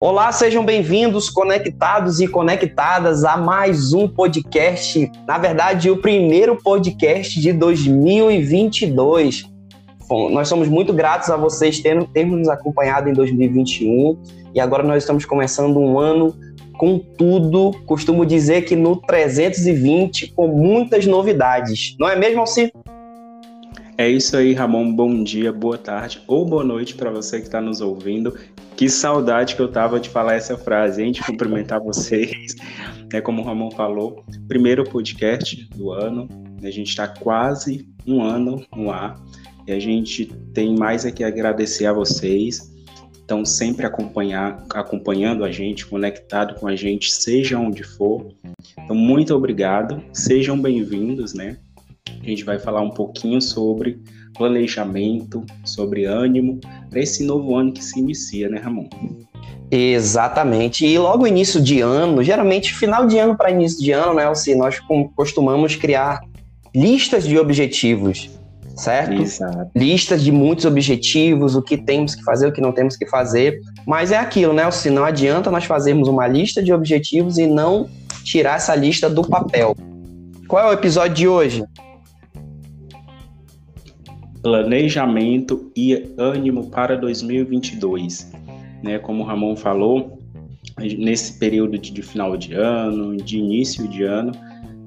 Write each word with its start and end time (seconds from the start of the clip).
Olá, 0.00 0.30
sejam 0.30 0.64
bem-vindos, 0.64 1.28
conectados 1.28 2.20
e 2.20 2.28
conectadas 2.28 3.24
a 3.24 3.36
mais 3.36 3.92
um 3.92 4.06
podcast. 4.06 5.10
Na 5.26 5.38
verdade, 5.38 5.90
o 5.90 6.00
primeiro 6.00 6.54
podcast 6.54 7.40
de 7.40 7.52
2022. 7.52 9.50
Bom, 10.08 10.30
nós 10.30 10.46
somos 10.46 10.68
muito 10.68 10.92
gratos 10.92 11.28
a 11.30 11.36
vocês 11.36 11.80
terem, 11.80 12.06
terem 12.06 12.30
nos 12.30 12.48
acompanhado 12.48 13.08
em 13.08 13.12
2021 13.12 14.16
e 14.54 14.60
agora 14.60 14.84
nós 14.84 15.02
estamos 15.02 15.24
começando 15.24 15.80
um 15.80 15.98
ano 15.98 16.32
com 16.74 16.96
tudo. 17.00 17.72
Costumo 17.84 18.24
dizer 18.24 18.62
que 18.66 18.76
no 18.76 18.94
320 18.94 20.28
com 20.28 20.46
muitas 20.46 21.06
novidades. 21.06 21.96
Não 21.98 22.08
é 22.08 22.14
mesmo, 22.14 22.38
Alci? 22.38 22.72
É 24.00 24.08
isso 24.08 24.36
aí, 24.36 24.54
Ramon. 24.54 24.92
Bom 24.92 25.24
dia, 25.24 25.52
boa 25.52 25.76
tarde 25.76 26.22
ou 26.28 26.44
boa 26.44 26.62
noite 26.62 26.94
para 26.94 27.10
você 27.10 27.40
que 27.40 27.46
está 27.46 27.60
nos 27.60 27.80
ouvindo. 27.80 28.32
Que 28.78 28.88
saudade 28.88 29.56
que 29.56 29.60
eu 29.60 29.66
tava 29.66 29.98
de 29.98 30.08
falar 30.08 30.34
essa 30.34 30.56
frase, 30.56 31.02
hein? 31.02 31.10
De 31.10 31.20
cumprimentar 31.20 31.80
vocês. 31.80 32.54
É 33.10 33.22
como 33.22 33.40
o 33.40 33.44
Ramon 33.44 33.70
falou, 33.70 34.22
primeiro 34.46 34.84
podcast 34.84 35.66
do 35.74 35.90
ano. 35.90 36.28
A 36.62 36.70
gente 36.70 36.90
está 36.90 37.08
quase 37.08 37.88
um 38.06 38.22
ano 38.22 38.62
no 38.76 38.90
ar. 38.90 39.18
E 39.66 39.72
a 39.72 39.80
gente 39.80 40.26
tem 40.52 40.76
mais 40.76 41.06
aqui 41.06 41.24
a 41.24 41.28
agradecer 41.28 41.86
a 41.86 41.92
vocês. 41.94 42.70
Então, 43.24 43.46
sempre 43.46 43.86
acompanhar, 43.86 44.62
acompanhando 44.74 45.42
a 45.42 45.50
gente, 45.50 45.86
conectado 45.86 46.60
com 46.60 46.68
a 46.68 46.76
gente, 46.76 47.10
seja 47.10 47.58
onde 47.58 47.82
for. 47.82 48.28
Então, 48.78 48.94
muito 48.94 49.34
obrigado. 49.34 50.04
Sejam 50.12 50.60
bem-vindos, 50.60 51.32
né? 51.32 51.56
A 52.20 52.26
gente 52.26 52.44
vai 52.44 52.58
falar 52.58 52.82
um 52.82 52.90
pouquinho 52.90 53.40
sobre 53.40 54.02
planejamento, 54.38 55.44
sobre 55.64 56.04
ânimo 56.04 56.60
para 56.88 57.00
esse 57.00 57.24
novo 57.24 57.56
ano 57.56 57.72
que 57.72 57.84
se 57.84 57.98
inicia, 57.98 58.48
né, 58.48 58.58
Ramon? 58.58 58.88
Exatamente. 59.70 60.86
E 60.86 60.98
logo 60.98 61.26
início 61.26 61.60
de 61.60 61.80
ano, 61.80 62.22
geralmente 62.22 62.74
final 62.74 63.06
de 63.06 63.18
ano 63.18 63.36
para 63.36 63.50
início 63.50 63.82
de 63.82 63.92
ano, 63.92 64.14
né, 64.14 64.24
Alci, 64.24 64.54
nós 64.54 64.80
costumamos 65.14 65.76
criar 65.76 66.20
listas 66.74 67.24
de 67.24 67.38
objetivos, 67.38 68.30
certo? 68.76 69.20
Exato. 69.20 69.70
Listas 69.76 70.22
de 70.22 70.32
muitos 70.32 70.64
objetivos, 70.64 71.54
o 71.54 71.62
que 71.62 71.76
temos 71.76 72.14
que 72.14 72.22
fazer, 72.22 72.46
o 72.46 72.52
que 72.52 72.60
não 72.60 72.72
temos 72.72 72.96
que 72.96 73.06
fazer. 73.06 73.60
Mas 73.86 74.12
é 74.12 74.16
aquilo, 74.16 74.52
né, 74.52 74.62
Alci, 74.62 74.88
não 74.88 75.04
adianta 75.04 75.50
nós 75.50 75.64
fazermos 75.64 76.08
uma 76.08 76.26
lista 76.26 76.62
de 76.62 76.72
objetivos 76.72 77.36
e 77.36 77.46
não 77.46 77.88
tirar 78.24 78.56
essa 78.56 78.74
lista 78.74 79.10
do 79.10 79.22
papel. 79.22 79.76
Qual 80.46 80.64
é 80.64 80.68
o 80.70 80.72
episódio 80.72 81.14
de 81.14 81.28
hoje? 81.28 81.64
Planejamento 84.48 85.70
e 85.76 86.10
ânimo 86.16 86.70
para 86.70 86.96
2022. 86.96 88.32
Né? 88.82 88.98
Como 88.98 89.22
o 89.22 89.26
Ramon 89.26 89.54
falou, 89.54 90.18
nesse 90.78 91.38
período 91.38 91.76
de, 91.76 92.00
final 92.00 92.34
de 92.34 92.54
ano, 92.54 93.14
de 93.18 93.36
início 93.36 93.86
de 93.88 94.04
ano, 94.04 94.32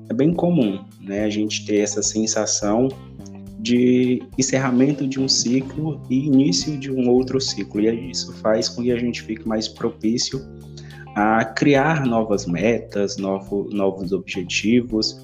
é 0.10 0.14
bem 0.16 0.34
comum 0.34 0.80
né? 1.00 1.26
a 1.26 1.30
gente 1.30 1.64
ter 1.64 1.78
essa 1.78 2.02
sensação 2.02 2.88
de 3.60 4.24
encerramento 4.36 5.08
de 5.08 5.20
um 5.20 5.28
ciclo 5.28 6.02
e 6.10 6.26
início 6.26 6.76
de 6.80 6.92
um 6.92 7.08
outro 7.08 7.40
ciclo. 7.40 7.82
E 7.82 8.10
isso 8.10 8.34
faz 8.38 8.68
com 8.68 8.82
que 8.82 8.92
a 8.92 8.98
gente 8.98 9.22
fique 9.22 9.48
mais 9.48 9.68
propício 9.68 10.42
a 11.16 11.46
criar 11.46 12.04
novas 12.08 12.48
metas, 12.48 13.18
novo, 13.18 13.70
novos 13.72 14.12
objetivos, 14.12 15.22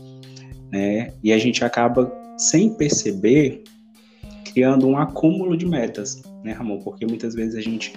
né? 0.72 1.12
E 1.24 1.34
a 1.34 1.40
gente 1.40 1.64
acaba, 1.64 2.12
sem 2.38 2.70
perceber, 2.70 3.64
criando 4.52 4.88
um 4.88 4.98
acúmulo 4.98 5.58
de 5.58 5.66
metas, 5.66 6.22
né, 6.44 6.52
Ramon? 6.54 6.80
Porque 6.80 7.06
muitas 7.06 7.34
vezes 7.36 7.56
a 7.56 7.62
gente 7.62 7.94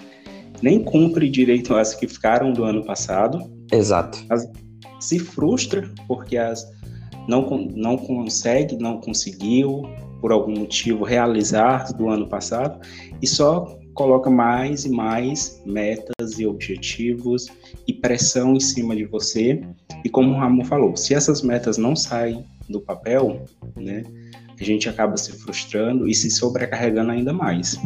nem 0.63 0.83
cumpre 0.83 1.29
direito 1.29 1.75
as 1.75 1.95
que 1.95 2.07
ficaram 2.07 2.53
do 2.53 2.65
ano 2.65 2.85
passado. 2.85 3.51
Exato. 3.73 4.19
Se 4.99 5.19
frustra 5.19 5.89
porque 6.07 6.37
as 6.37 6.67
não, 7.29 7.49
não 7.75 7.97
consegue, 7.97 8.77
não 8.77 9.01
conseguiu, 9.01 9.83
por 10.21 10.33
algum 10.33 10.59
motivo, 10.59 11.05
realizar 11.05 11.93
do 11.95 12.09
ano 12.09 12.29
passado 12.29 12.81
e 13.23 13.27
só 13.27 13.79
coloca 13.95 14.31
mais 14.31 14.85
e 14.85 14.91
mais 14.91 15.63
metas 15.67 16.39
e 16.39 16.47
objetivos 16.47 17.49
e 17.87 17.93
pressão 17.93 18.55
em 18.55 18.61
cima 18.61 18.97
de 18.97 19.05
você. 19.05 19.61
E 20.05 20.09
como 20.09 20.33
o 20.33 20.39
Ramon 20.39 20.65
falou, 20.65 20.97
se 20.97 21.15
essas 21.15 21.43
metas 21.43 21.77
não 21.77 21.95
saem 21.95 22.45
do 22.69 22.81
papel, 22.81 23.45
né, 23.77 24.05
a 24.61 24.67
gente 24.67 24.89
acaba 24.89 25.17
se 25.17 25.33
frustrando 25.33 26.09
e 26.09 26.15
se 26.15 26.31
sobrecarregando 26.31 27.11
ainda 27.11 27.33
mais. 27.33 27.79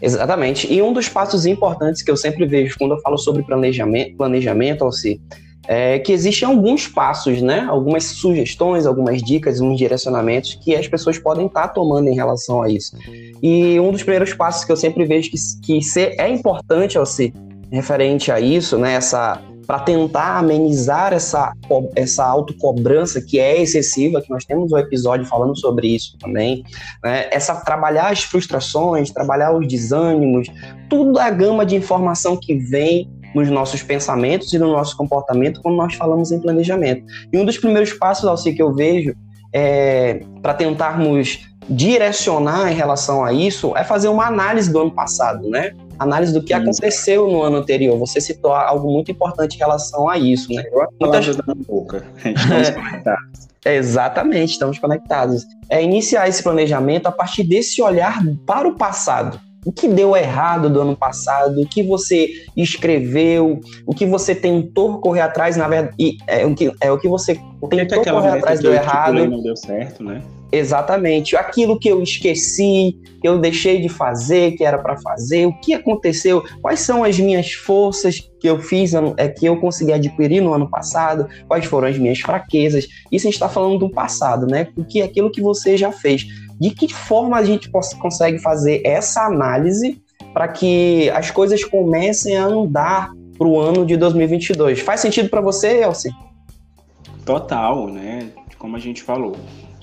Exatamente. 0.00 0.72
E 0.72 0.82
um 0.82 0.92
dos 0.92 1.08
passos 1.08 1.46
importantes 1.46 2.02
que 2.02 2.10
eu 2.10 2.16
sempre 2.16 2.44
vejo 2.44 2.76
quando 2.76 2.94
eu 2.94 3.00
falo 3.00 3.16
sobre 3.16 3.44
planejamento, 3.44 4.16
planejamento 4.16 4.82
Alci, 4.82 5.20
é 5.68 6.00
que 6.00 6.12
existem 6.12 6.48
alguns 6.48 6.88
passos, 6.88 7.40
né? 7.40 7.60
Algumas 7.68 8.02
sugestões, 8.04 8.84
algumas 8.84 9.22
dicas, 9.22 9.60
uns 9.60 9.78
direcionamentos 9.78 10.58
que 10.60 10.74
as 10.74 10.88
pessoas 10.88 11.18
podem 11.18 11.46
estar 11.46 11.68
tomando 11.68 12.08
em 12.08 12.14
relação 12.16 12.62
a 12.62 12.68
isso. 12.68 12.96
E 13.40 13.78
um 13.78 13.92
dos 13.92 14.02
primeiros 14.02 14.34
passos 14.34 14.64
que 14.64 14.72
eu 14.72 14.76
sempre 14.76 15.04
vejo 15.04 15.30
que, 15.30 15.36
que 15.62 15.80
ser, 15.80 16.16
é 16.18 16.28
importante, 16.28 16.98
Alci, 16.98 17.32
referente 17.70 18.32
a 18.32 18.40
isso, 18.40 18.76
né? 18.76 18.94
Essa 18.94 19.40
para 19.72 19.80
tentar 19.80 20.36
amenizar 20.36 21.14
essa, 21.14 21.54
essa 21.96 22.22
autocobrança 22.26 23.22
que 23.22 23.40
é 23.40 23.62
excessiva, 23.62 24.20
que 24.20 24.28
nós 24.28 24.44
temos 24.44 24.70
um 24.70 24.76
episódio 24.76 25.24
falando 25.24 25.58
sobre 25.58 25.86
isso 25.86 26.14
também, 26.18 26.62
né? 27.02 27.30
essa 27.32 27.54
trabalhar 27.54 28.12
as 28.12 28.22
frustrações, 28.22 29.10
trabalhar 29.10 29.56
os 29.56 29.66
desânimos, 29.66 30.46
tudo 30.90 31.18
a 31.18 31.30
gama 31.30 31.64
de 31.64 31.74
informação 31.74 32.36
que 32.36 32.54
vem 32.54 33.10
nos 33.34 33.48
nossos 33.48 33.82
pensamentos 33.82 34.52
e 34.52 34.58
no 34.58 34.70
nosso 34.70 34.94
comportamento 34.94 35.62
quando 35.62 35.76
nós 35.76 35.94
falamos 35.94 36.30
em 36.30 36.38
planejamento. 36.38 37.06
E 37.32 37.38
um 37.38 37.44
dos 37.46 37.56
primeiros 37.56 37.94
passos, 37.94 38.28
Alci, 38.28 38.52
que 38.52 38.60
eu 38.60 38.74
vejo 38.74 39.14
é, 39.54 40.20
para 40.42 40.52
tentarmos 40.52 41.48
direcionar 41.66 42.70
em 42.70 42.74
relação 42.74 43.24
a 43.24 43.32
isso 43.32 43.74
é 43.74 43.84
fazer 43.84 44.08
uma 44.08 44.26
análise 44.26 44.70
do 44.70 44.80
ano 44.80 44.90
passado, 44.90 45.48
né? 45.48 45.72
Análise 46.02 46.32
do 46.32 46.42
que 46.42 46.52
aconteceu 46.52 47.28
no 47.28 47.42
ano 47.42 47.56
anterior. 47.56 47.98
Você 47.98 48.20
citou 48.20 48.52
algo 48.52 48.90
muito 48.90 49.10
importante 49.10 49.54
em 49.54 49.58
relação 49.58 50.08
a 50.08 50.18
isso, 50.18 50.52
né? 50.52 50.64
Muitas... 51.00 51.36
boca. 51.66 52.04
Estamos 52.24 52.70
conectados. 52.70 53.52
Exatamente, 53.64 54.52
estamos 54.54 54.78
conectados. 54.78 55.44
É 55.70 55.80
iniciar 55.82 56.28
esse 56.28 56.42
planejamento 56.42 57.06
a 57.06 57.12
partir 57.12 57.44
desse 57.44 57.80
olhar 57.80 58.20
para 58.44 58.66
o 58.66 58.76
passado. 58.76 59.40
O 59.64 59.70
que 59.70 59.86
deu 59.86 60.16
errado 60.16 60.68
do 60.68 60.80
ano 60.80 60.96
passado, 60.96 61.60
o 61.60 61.66
que 61.66 61.84
você 61.84 62.28
escreveu, 62.56 63.60
o 63.86 63.94
que 63.94 64.04
você 64.04 64.34
tentou 64.34 65.00
correr 65.00 65.20
atrás, 65.20 65.56
na 65.56 65.68
verdade, 65.68 66.16
é 66.26 66.44
o 66.44 66.52
que, 66.52 66.72
é 66.80 66.90
o 66.90 66.98
que 66.98 67.06
você 67.06 67.40
tentou 67.70 68.02
correr 68.02 68.38
atrás 68.38 68.58
deu 68.58 68.72
errado. 68.72 69.24
Não 69.24 69.40
deu 69.40 69.56
certo, 69.56 70.02
né? 70.02 70.20
Exatamente. 70.52 71.34
Aquilo 71.34 71.78
que 71.78 71.88
eu 71.88 72.02
esqueci, 72.02 73.00
que 73.22 73.26
eu 73.26 73.38
deixei 73.38 73.80
de 73.80 73.88
fazer, 73.88 74.52
que 74.52 74.62
era 74.62 74.78
para 74.78 74.98
fazer, 74.98 75.46
o 75.46 75.52
que 75.54 75.72
aconteceu, 75.72 76.44
quais 76.60 76.80
são 76.80 77.02
as 77.02 77.18
minhas 77.18 77.52
forças 77.52 78.20
que 78.38 78.46
eu 78.46 78.60
fiz, 78.60 78.92
é, 79.16 79.28
que 79.28 79.46
eu 79.46 79.58
consegui 79.58 79.94
adquirir 79.94 80.42
no 80.42 80.52
ano 80.52 80.68
passado, 80.68 81.26
quais 81.48 81.64
foram 81.64 81.88
as 81.88 81.96
minhas 81.96 82.20
fraquezas. 82.20 82.86
Isso 83.10 83.26
a 83.26 83.30
gente 83.30 83.34
está 83.34 83.48
falando 83.48 83.78
do 83.78 83.88
passado, 83.88 84.46
né? 84.46 84.68
O 84.76 84.84
que 84.84 85.00
aquilo 85.00 85.30
que 85.30 85.40
você 85.40 85.74
já 85.74 85.90
fez. 85.90 86.26
De 86.60 86.70
que 86.70 86.92
forma 86.92 87.38
a 87.38 87.44
gente 87.44 87.70
consegue 87.70 88.38
fazer 88.38 88.82
essa 88.84 89.22
análise 89.22 90.02
para 90.34 90.48
que 90.48 91.08
as 91.10 91.30
coisas 91.30 91.64
comecem 91.64 92.36
a 92.36 92.44
andar 92.44 93.10
para 93.38 93.48
o 93.48 93.58
ano 93.58 93.86
de 93.86 93.96
2022? 93.96 94.80
Faz 94.80 95.00
sentido 95.00 95.30
para 95.30 95.40
você, 95.40 95.82
Elci? 95.82 96.10
Total, 97.24 97.88
né? 97.88 98.28
Como 98.58 98.76
a 98.76 98.78
gente 98.78 99.02
falou 99.02 99.34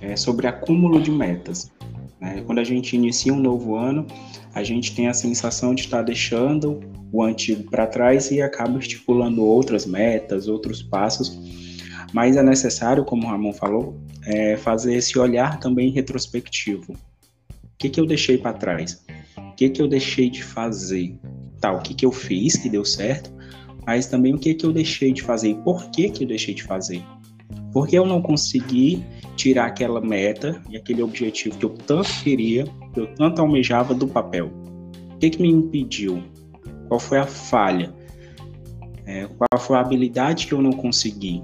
é, 0.02 0.16
sobre 0.16 0.48
acúmulo 0.48 1.02
de 1.02 1.12
metas. 1.12 1.72
Né? 2.20 2.44
Quando 2.46 2.60
a 2.60 2.64
gente 2.64 2.96
inicia 2.96 3.34
um 3.34 3.40
novo 3.40 3.76
ano, 3.76 4.06
a 4.54 4.64
gente 4.64 4.96
tem 4.96 5.08
a 5.08 5.14
sensação 5.14 5.74
de 5.74 5.82
estar 5.82 6.02
deixando 6.02 6.80
o 7.12 7.24
antigo 7.24 7.70
para 7.70 7.88
trás 7.88 8.32
e 8.32 8.42
acaba 8.42 8.78
estipulando 8.80 9.44
outras 9.44 9.85
metas, 9.85 10.47
outros 10.47 10.82
passos. 10.82 11.40
Mas 12.14 12.35
é 12.35 12.44
necessário, 12.44 13.06
como 13.06 13.26
o 13.26 13.29
Ramon 13.29 13.53
falou, 13.53 13.97
é 14.26 14.58
fazer 14.58 14.96
esse 14.96 15.18
olhar 15.18 15.59
também 15.59 15.91
retrospectivo. 15.91 16.94
O 16.94 17.78
que, 17.78 17.90
que 17.90 18.00
eu 18.00 18.06
deixei 18.06 18.38
para 18.38 18.53
trás? 18.53 19.03
O 19.38 19.56
que, 19.56 19.70
que 19.70 19.82
eu 19.82 19.88
deixei 19.88 20.29
de 20.29 20.44
fazer? 20.44 21.18
Tá, 21.59 21.72
o 21.72 21.82
que, 21.82 21.94
que 21.94 22.06
eu 22.06 22.12
fiz 22.12 22.56
que 22.56 22.70
deu 22.70 22.85
certo, 22.85 23.32
mas 23.85 24.08
também 24.08 24.34
o 24.34 24.38
que, 24.38 24.53
que 24.53 24.66
eu 24.66 24.72
deixei 24.72 25.12
de 25.12 25.22
fazer 25.22 25.50
e 25.50 25.56
por 25.56 25.90
que, 25.91 26.09
que 26.09 26.23
eu 26.23 26.28
deixei 26.28 26.53
de 26.53 26.64
fazer. 26.64 27.03
Porque 27.72 27.98
eu 27.98 28.06
não 28.06 28.22
consegui 28.22 29.04
tirar 29.36 29.66
aquela 29.66 30.02
meta 30.02 30.62
e 30.70 30.78
aquele 30.78 31.02
objetivo 31.02 31.58
que 31.58 31.66
eu 31.66 31.70
tanto 31.70 32.10
queria, 32.24 32.66
que 32.94 33.00
eu 33.00 33.08
tanto 33.16 33.42
almejava 33.42 33.94
do 33.94 34.08
papel? 34.08 34.52
O 35.14 35.18
que, 35.20 35.30
que 35.30 35.42
me 35.42 35.50
impediu? 35.50 36.24
Qual 36.88 37.00
foi 37.00 37.20
a 37.20 37.26
falha? 37.26 37.94
É, 39.06 39.28
qual 39.28 39.60
foi 39.60 39.78
a 39.78 39.82
habilidade 39.82 40.48
que 40.48 40.54
eu 40.54 40.62
não 40.62 40.72
consegui? 40.72 41.42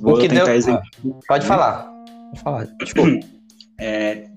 Vou 0.00 0.18
tentar 0.18 0.44
deu... 0.44 0.54
exemplo. 0.54 0.82
Pode 1.28 1.46
falar. 1.46 1.84
Pode 2.30 2.40
falar. 2.40 2.68
Desculpa. 2.78 3.26
É, 3.80 4.28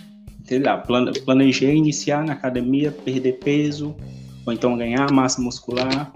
sei 0.43 0.57
lá, 0.57 0.77
planejei 1.23 1.75
iniciar 1.75 2.25
na 2.25 2.33
academia, 2.33 2.91
perder 2.91 3.33
peso, 3.33 3.95
Ou 4.43 4.53
então 4.53 4.75
ganhar 4.77 5.11
massa 5.11 5.41
muscular, 5.41 6.11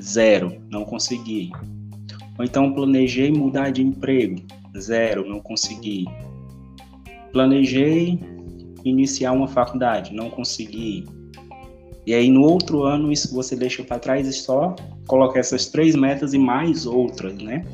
zero, 0.00 0.60
não 0.70 0.84
consegui. 0.84 1.50
Ou 2.38 2.44
então 2.44 2.72
planejei 2.72 3.30
mudar 3.30 3.70
de 3.70 3.82
emprego, 3.82 4.42
zero, 4.78 5.28
não 5.28 5.40
consegui. 5.40 6.06
Planejei 7.32 8.18
iniciar 8.84 9.32
uma 9.32 9.48
faculdade, 9.48 10.14
não 10.14 10.30
consegui. 10.30 11.04
E 12.06 12.14
aí 12.14 12.28
no 12.28 12.42
outro 12.42 12.82
ano 12.82 13.12
isso 13.12 13.32
você 13.34 13.54
deixa 13.54 13.84
para 13.84 13.98
trás 13.98 14.26
e 14.26 14.32
só 14.32 14.74
coloca 15.06 15.38
essas 15.38 15.66
três 15.66 15.94
metas 15.94 16.34
e 16.34 16.38
mais 16.38 16.84
outras, 16.86 17.34
né? 17.34 17.64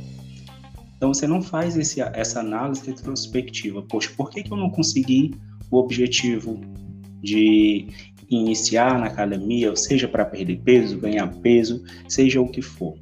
Então 0.96 1.14
você 1.14 1.26
não 1.26 1.40
faz 1.40 1.76
esse, 1.76 2.00
essa 2.00 2.40
análise 2.40 2.84
retrospectiva. 2.84 3.82
Poxa, 3.82 4.10
por 4.16 4.30
que, 4.30 4.42
que 4.42 4.52
eu 4.52 4.56
não 4.56 4.68
consegui 4.68 5.34
o 5.70 5.78
objetivo 5.78 6.60
de 7.22 7.88
iniciar 8.28 8.98
na 8.98 9.06
academia, 9.06 9.74
seja 9.76 10.06
para 10.06 10.24
perder 10.24 10.60
peso, 10.60 10.98
ganhar 10.98 11.28
peso, 11.40 11.82
seja 12.08 12.40
o 12.40 12.48
que 12.48 12.60
for? 12.60 12.96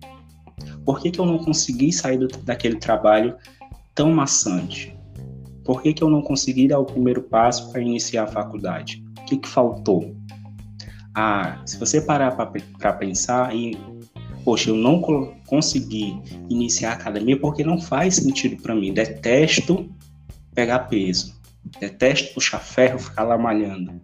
Por 0.86 1.00
que, 1.00 1.10
que 1.10 1.18
eu 1.18 1.26
não 1.26 1.38
consegui 1.38 1.92
sair 1.92 2.16
do, 2.16 2.28
daquele 2.28 2.76
trabalho 2.76 3.36
tão 3.92 4.12
maçante? 4.12 4.96
Por 5.64 5.82
que, 5.82 5.92
que 5.92 6.02
eu 6.02 6.08
não 6.08 6.22
consegui 6.22 6.68
dar 6.68 6.78
o 6.78 6.84
primeiro 6.84 7.22
passo 7.22 7.72
para 7.72 7.80
iniciar 7.80 8.22
a 8.22 8.28
faculdade? 8.28 9.04
O 9.18 9.24
que, 9.24 9.36
que 9.36 9.48
faltou? 9.48 10.16
Ah, 11.12 11.60
se 11.66 11.76
você 11.76 12.00
parar 12.00 12.36
para 12.36 12.92
pensar 12.92 13.54
e, 13.54 13.76
poxa, 14.44 14.70
eu 14.70 14.76
não 14.76 15.02
consegui 15.46 16.22
iniciar 16.48 16.90
a 16.90 16.94
academia 16.94 17.36
porque 17.36 17.64
não 17.64 17.80
faz 17.80 18.14
sentido 18.14 18.62
para 18.62 18.74
mim. 18.74 18.94
Detesto 18.94 19.90
pegar 20.54 20.80
peso. 20.80 21.34
Detesto 21.80 22.32
puxar 22.32 22.60
ferro, 22.60 23.00
ficar 23.00 23.24
lá 23.24 23.36
malhando. 23.36 24.00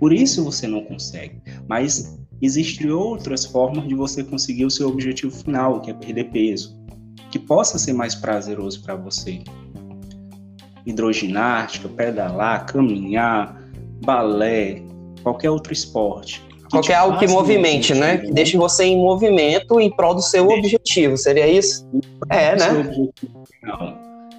Por 0.00 0.12
isso 0.12 0.44
você 0.44 0.66
não 0.66 0.82
consegue. 0.82 1.40
Mas 1.68 2.18
existem 2.42 2.90
outras 2.90 3.44
formas 3.44 3.86
de 3.86 3.94
você 3.94 4.24
conseguir 4.24 4.66
o 4.66 4.70
seu 4.70 4.88
objetivo 4.88 5.32
final, 5.32 5.80
que 5.80 5.92
é 5.92 5.94
perder 5.94 6.24
peso, 6.24 6.76
que 7.30 7.38
possa 7.38 7.78
ser 7.78 7.92
mais 7.92 8.16
prazeroso 8.16 8.82
para 8.82 8.96
você. 8.96 9.40
Hidroginástica, 10.84 11.88
pedalar, 11.88 12.66
caminhar, 12.66 13.62
balé, 14.04 14.82
qualquer 15.22 15.50
outro 15.50 15.72
esporte. 15.72 16.42
Qualquer 16.68 16.94
algo 16.94 17.18
que 17.18 17.28
movimente, 17.28 17.94
né? 17.94 18.18
Que 18.18 18.32
deixe 18.32 18.56
você 18.56 18.84
em 18.84 18.96
movimento 18.96 19.78
em 19.78 19.90
prol 19.90 20.14
do 20.14 20.22
seu 20.22 20.48
objetivo, 20.48 21.16
seria 21.16 21.46
isso? 21.46 21.86
É, 22.28 22.56
né? 22.56 22.68
Não, 23.62 23.98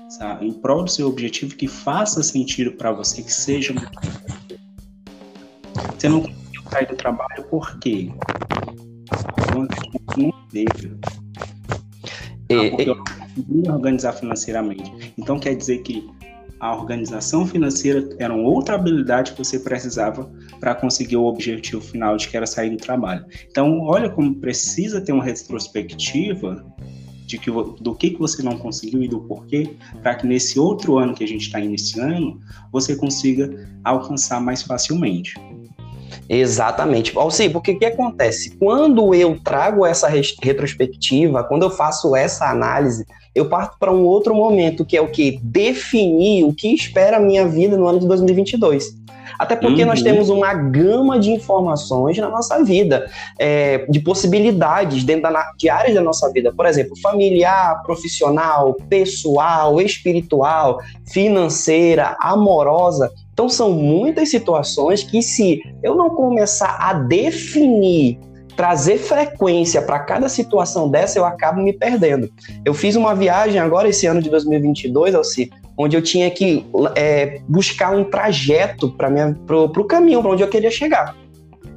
sabe? 0.09 0.47
Em 0.47 0.51
prol 0.51 0.83
do 0.83 0.91
seu 0.91 1.07
objetivo 1.07 1.55
que 1.55 1.67
faça 1.67 2.21
sentido 2.23 2.71
para 2.73 2.91
você, 2.91 3.21
que 3.21 3.31
seja. 3.31 3.73
Você 5.97 6.09
não 6.09 6.42
sair 6.73 6.87
do 6.87 6.95
trabalho 6.95 7.43
por 7.49 7.79
quê? 7.79 8.11
Não 10.17 10.33
dele. 10.51 10.97
Ah, 12.51 12.69
porque 12.69 12.89
eu 12.89 12.95
não 12.95 13.03
consegui 13.03 13.69
organizar 13.69 14.13
financeiramente. 14.13 15.13
Então 15.17 15.39
quer 15.39 15.55
dizer 15.55 15.79
que 15.83 16.09
a 16.59 16.75
organização 16.75 17.45
financeira 17.45 18.07
era 18.19 18.33
outra 18.33 18.75
habilidade 18.75 19.33
que 19.33 19.37
você 19.37 19.59
precisava 19.59 20.31
para 20.59 20.73
conseguir 20.73 21.17
o 21.17 21.25
objetivo 21.25 21.81
final 21.81 22.15
de 22.15 22.27
que 22.29 22.37
era 22.37 22.47
sair 22.47 22.69
do 22.69 22.77
trabalho. 22.77 23.25
Então, 23.49 23.81
olha 23.81 24.09
como 24.09 24.33
precisa 24.35 25.01
ter 25.01 25.11
uma 25.11 25.25
retrospectiva 25.25 26.65
de 27.25 27.37
que, 27.37 27.51
do 27.51 27.93
que, 27.93 28.11
que 28.11 28.19
você 28.19 28.41
não 28.41 28.57
conseguiu 28.57 29.03
e 29.03 29.09
do 29.09 29.19
porquê, 29.21 29.75
para 30.01 30.15
que 30.15 30.25
nesse 30.25 30.57
outro 30.57 30.97
ano 30.97 31.13
que 31.13 31.25
a 31.25 31.27
gente 31.27 31.41
está 31.41 31.59
iniciando, 31.59 32.39
você 32.71 32.95
consiga 32.95 33.67
alcançar 33.83 34.39
mais 34.39 34.61
facilmente. 34.61 35.33
Exatamente. 36.29 37.17
Alci, 37.17 37.49
porque 37.49 37.71
o 37.71 37.79
que 37.79 37.85
acontece? 37.85 38.51
Quando 38.57 39.13
eu 39.13 39.39
trago 39.43 39.85
essa 39.85 40.07
retrospectiva, 40.07 41.43
quando 41.43 41.63
eu 41.63 41.69
faço 41.69 42.15
essa 42.15 42.49
análise, 42.49 43.05
eu 43.35 43.49
parto 43.49 43.77
para 43.79 43.91
um 43.91 44.03
outro 44.03 44.35
momento, 44.35 44.85
que 44.85 44.95
é 44.95 45.01
o 45.01 45.07
que? 45.07 45.39
Definir 45.41 46.45
o 46.45 46.53
que 46.53 46.73
espera 46.73 47.17
a 47.17 47.19
minha 47.19 47.47
vida 47.47 47.77
no 47.77 47.87
ano 47.87 47.99
de 47.99 48.07
2022. 48.07 49.03
Até 49.37 49.55
porque 49.55 49.81
uhum. 49.81 49.87
nós 49.87 50.01
temos 50.01 50.29
uma 50.29 50.53
gama 50.53 51.19
de 51.19 51.31
informações 51.31 52.17
na 52.17 52.29
nossa 52.29 52.63
vida, 52.63 53.09
é, 53.39 53.85
de 53.89 53.99
possibilidades 53.99 55.03
dentro 55.03 55.23
da, 55.23 55.51
de 55.57 55.69
áreas 55.69 55.95
da 55.95 56.01
nossa 56.01 56.31
vida. 56.31 56.53
Por 56.55 56.65
exemplo, 56.65 56.93
familiar, 57.01 57.81
profissional, 57.83 58.75
pessoal, 58.89 59.81
espiritual, 59.81 60.79
financeira, 61.11 62.15
amorosa. 62.19 63.11
Então, 63.33 63.49
são 63.49 63.71
muitas 63.71 64.29
situações 64.29 65.03
que, 65.03 65.21
se 65.21 65.61
eu 65.81 65.95
não 65.95 66.11
começar 66.11 66.77
a 66.79 66.93
definir 66.93 68.19
trazer 68.55 68.99
frequência 68.99 69.81
para 69.81 69.99
cada 69.99 70.29
situação 70.29 70.87
dessa, 70.87 71.17
eu 71.17 71.25
acabo 71.25 71.61
me 71.61 71.73
perdendo. 71.73 72.31
Eu 72.63 72.73
fiz 72.73 72.95
uma 72.95 73.15
viagem 73.15 73.59
agora 73.59 73.89
esse 73.89 74.05
ano 74.05 74.21
de 74.21 74.29
2022, 74.29 75.15
Alci, 75.15 75.49
onde 75.77 75.97
eu 75.97 76.01
tinha 76.01 76.29
que 76.29 76.65
é, 76.95 77.41
buscar 77.49 77.95
um 77.95 78.03
trajeto 78.03 78.91
para 78.91 79.09
o 79.57 79.83
caminho, 79.85 80.21
para 80.21 80.31
onde 80.31 80.43
eu 80.43 80.47
queria 80.47 80.69
chegar. 80.69 81.15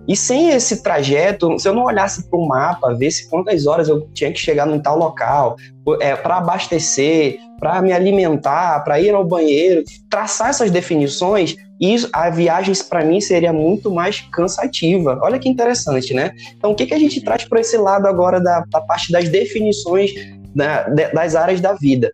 E 0.08 0.16
sem 0.16 0.50
esse 0.50 0.82
trajeto, 0.82 1.58
se 1.58 1.68
eu 1.68 1.74
não 1.74 1.84
olhasse 1.84 2.28
para 2.28 2.38
o 2.38 2.46
mapa, 2.46 2.94
visse 2.94 3.28
quantas 3.28 3.66
horas 3.66 3.88
eu 3.88 4.08
tinha 4.14 4.32
que 4.32 4.38
chegar 4.38 4.66
num 4.66 4.78
tal 4.78 4.96
local, 4.98 5.56
é, 6.00 6.14
para 6.14 6.38
abastecer, 6.38 7.38
para 7.58 7.80
me 7.82 7.92
alimentar, 7.92 8.84
para 8.84 9.00
ir 9.00 9.14
ao 9.14 9.24
banheiro, 9.24 9.82
traçar 10.08 10.50
essas 10.50 10.70
definições, 10.70 11.56
isso, 11.80 12.08
a 12.12 12.30
viagem 12.30 12.74
para 12.88 13.04
mim 13.04 13.20
seria 13.20 13.52
muito 13.52 13.90
mais 13.90 14.20
cansativa. 14.32 15.18
Olha 15.22 15.38
que 15.38 15.48
interessante, 15.48 16.14
né? 16.14 16.30
Então, 16.56 16.70
o 16.70 16.74
que, 16.74 16.86
que 16.86 16.94
a 16.94 16.98
gente 16.98 17.20
traz 17.20 17.44
para 17.44 17.60
esse 17.60 17.76
lado 17.76 18.06
agora 18.06 18.40
da, 18.40 18.64
da 18.70 18.80
parte 18.80 19.12
das 19.12 19.28
definições 19.28 20.12
da, 20.54 20.84
das 20.88 21.34
áreas 21.34 21.60
da 21.60 21.74
vida? 21.74 22.10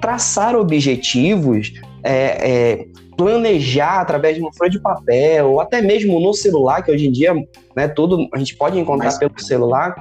Traçar 0.00 0.56
objetivos, 0.56 1.72
é, 2.04 2.50
é, 2.50 2.86
planejar 3.16 4.00
através 4.00 4.36
de 4.36 4.42
uma 4.42 4.52
folha 4.52 4.70
de 4.70 4.78
papel, 4.78 5.50
ou 5.52 5.60
até 5.60 5.80
mesmo 5.80 6.20
no 6.20 6.34
celular, 6.34 6.82
que 6.82 6.92
hoje 6.92 7.08
em 7.08 7.12
dia 7.12 7.34
né, 7.74 7.88
tudo 7.88 8.28
a 8.32 8.38
gente 8.38 8.54
pode 8.56 8.78
encontrar 8.78 9.06
Mas... 9.06 9.18
pelo 9.18 9.38
celular 9.40 9.94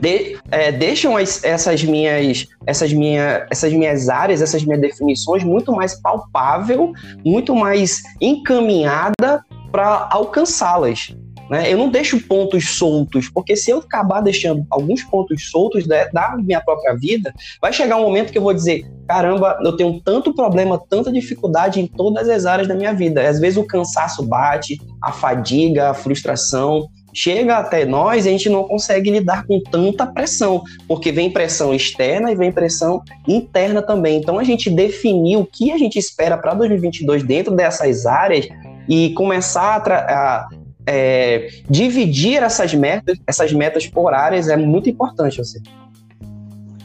de, 0.00 0.38
é, 0.50 0.70
deixam 0.72 1.16
as, 1.16 1.42
essas 1.42 1.82
minhas 1.82 2.46
essas 2.66 2.92
minha, 2.92 3.46
essas 3.50 3.72
minhas 3.72 4.08
áreas, 4.08 4.42
essas 4.42 4.64
minhas 4.64 4.80
definições 4.80 5.42
muito 5.42 5.72
mais 5.72 5.94
palpável, 6.00 6.92
muito 7.24 7.54
mais 7.54 8.02
encaminhada 8.20 9.42
para 9.72 10.08
alcançá-las. 10.10 11.14
Né? 11.50 11.72
Eu 11.72 11.78
não 11.78 11.88
deixo 11.88 12.20
pontos 12.20 12.76
soltos, 12.76 13.28
porque 13.28 13.56
se 13.56 13.70
eu 13.70 13.78
acabar 13.78 14.20
deixando 14.20 14.66
alguns 14.70 15.02
pontos 15.04 15.50
soltos 15.50 15.86
da, 15.86 16.06
da, 16.06 16.36
minha 16.36 16.60
própria 16.60 16.94
vida, 16.94 17.32
vai 17.60 17.72
chegar 17.72 17.96
um 17.96 18.02
momento 18.02 18.32
que 18.32 18.38
eu 18.38 18.42
vou 18.42 18.54
dizer: 18.54 18.84
caramba, 19.06 19.58
eu 19.62 19.76
tenho 19.76 20.00
tanto 20.00 20.34
problema, 20.34 20.80
tanta 20.88 21.12
dificuldade 21.12 21.80
em 21.80 21.86
todas 21.86 22.28
as 22.28 22.46
áreas 22.46 22.66
da 22.66 22.74
minha 22.74 22.92
vida. 22.92 23.26
Às 23.28 23.38
vezes 23.38 23.56
o 23.56 23.64
cansaço 23.64 24.24
bate, 24.24 24.80
a 25.02 25.12
fadiga, 25.12 25.90
a 25.90 25.94
frustração, 25.94 26.88
chega 27.14 27.56
até 27.56 27.86
nós 27.86 28.26
e 28.26 28.28
a 28.28 28.32
gente 28.32 28.50
não 28.50 28.64
consegue 28.64 29.10
lidar 29.10 29.46
com 29.46 29.58
tanta 29.60 30.06
pressão, 30.06 30.62
porque 30.86 31.10
vem 31.10 31.30
pressão 31.30 31.72
externa 31.72 32.30
e 32.30 32.34
vem 32.34 32.52
pressão 32.52 33.02
interna 33.26 33.80
também. 33.80 34.18
Então 34.18 34.38
a 34.38 34.44
gente 34.44 34.68
definir 34.68 35.36
o 35.36 35.46
que 35.46 35.72
a 35.72 35.78
gente 35.78 35.98
espera 35.98 36.36
para 36.36 36.52
2022 36.54 37.22
dentro 37.22 37.54
dessas 37.54 38.04
áreas 38.04 38.46
e 38.88 39.10
começar 39.14 39.80
a, 39.90 39.94
a 39.94 40.48
é, 40.86 41.48
dividir 41.68 42.42
essas 42.42 42.72
metas, 42.72 43.18
essas 43.26 43.52
metas 43.52 43.86
por 43.86 44.14
áreas 44.14 44.48
é 44.48 44.56
muito 44.56 44.88
importante. 44.88 45.38
Você. 45.38 45.60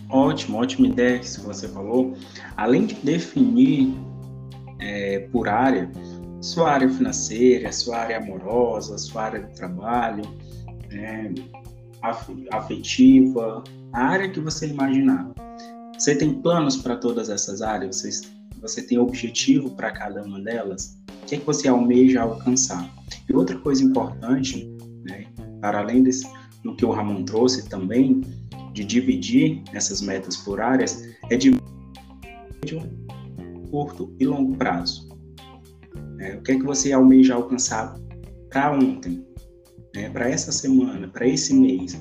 Ótimo, 0.09 0.57
ótima 0.57 0.87
ideia 0.87 1.19
que 1.19 1.39
você 1.39 1.67
falou. 1.67 2.13
Além 2.57 2.85
de 2.85 2.95
definir 2.95 3.93
é, 4.79 5.19
por 5.31 5.47
área, 5.47 5.89
sua 6.41 6.71
área 6.71 6.89
financeira, 6.89 7.71
sua 7.71 7.99
área 7.99 8.17
amorosa, 8.17 8.97
sua 8.97 9.23
área 9.23 9.43
de 9.43 9.53
trabalho, 9.53 10.23
né, 10.91 11.33
afetiva, 12.51 13.63
a 13.93 14.03
área 14.03 14.29
que 14.29 14.39
você 14.39 14.67
imaginar. 14.67 15.31
Você 15.97 16.15
tem 16.15 16.33
planos 16.33 16.77
para 16.77 16.95
todas 16.95 17.29
essas 17.29 17.61
áreas? 17.61 17.97
Você, 17.97 18.27
você 18.59 18.81
tem 18.81 18.97
objetivo 18.97 19.69
para 19.71 19.91
cada 19.91 20.23
uma 20.23 20.41
delas? 20.41 20.99
O 21.21 21.25
que, 21.25 21.35
é 21.35 21.37
que 21.37 21.45
você 21.45 21.67
almeja 21.67 22.21
alcançar? 22.21 22.89
E 23.29 23.33
outra 23.33 23.57
coisa 23.57 23.83
importante, 23.83 24.69
né, 25.03 25.27
para 25.61 25.79
além 25.79 26.03
desse, 26.03 26.27
do 26.63 26.75
que 26.75 26.85
o 26.85 26.91
Ramon 26.91 27.23
trouxe 27.23 27.69
também, 27.69 28.21
de 28.73 28.83
dividir 28.83 29.63
essas 29.73 30.01
metas 30.01 30.37
por 30.37 30.61
áreas, 30.61 31.03
é 31.29 31.37
de 31.37 31.51
curto 33.69 34.13
e 34.19 34.25
longo 34.25 34.55
prazo. 34.55 35.09
É, 36.19 36.35
o 36.35 36.41
que 36.41 36.51
é 36.51 36.55
que 36.55 36.63
você 36.63 36.91
almeja 36.91 37.35
alcançar 37.35 37.95
para 38.49 38.71
ontem, 38.71 39.25
né, 39.95 40.09
para 40.09 40.29
essa 40.29 40.51
semana, 40.51 41.07
para 41.07 41.27
esse 41.27 41.53
mês, 41.53 41.99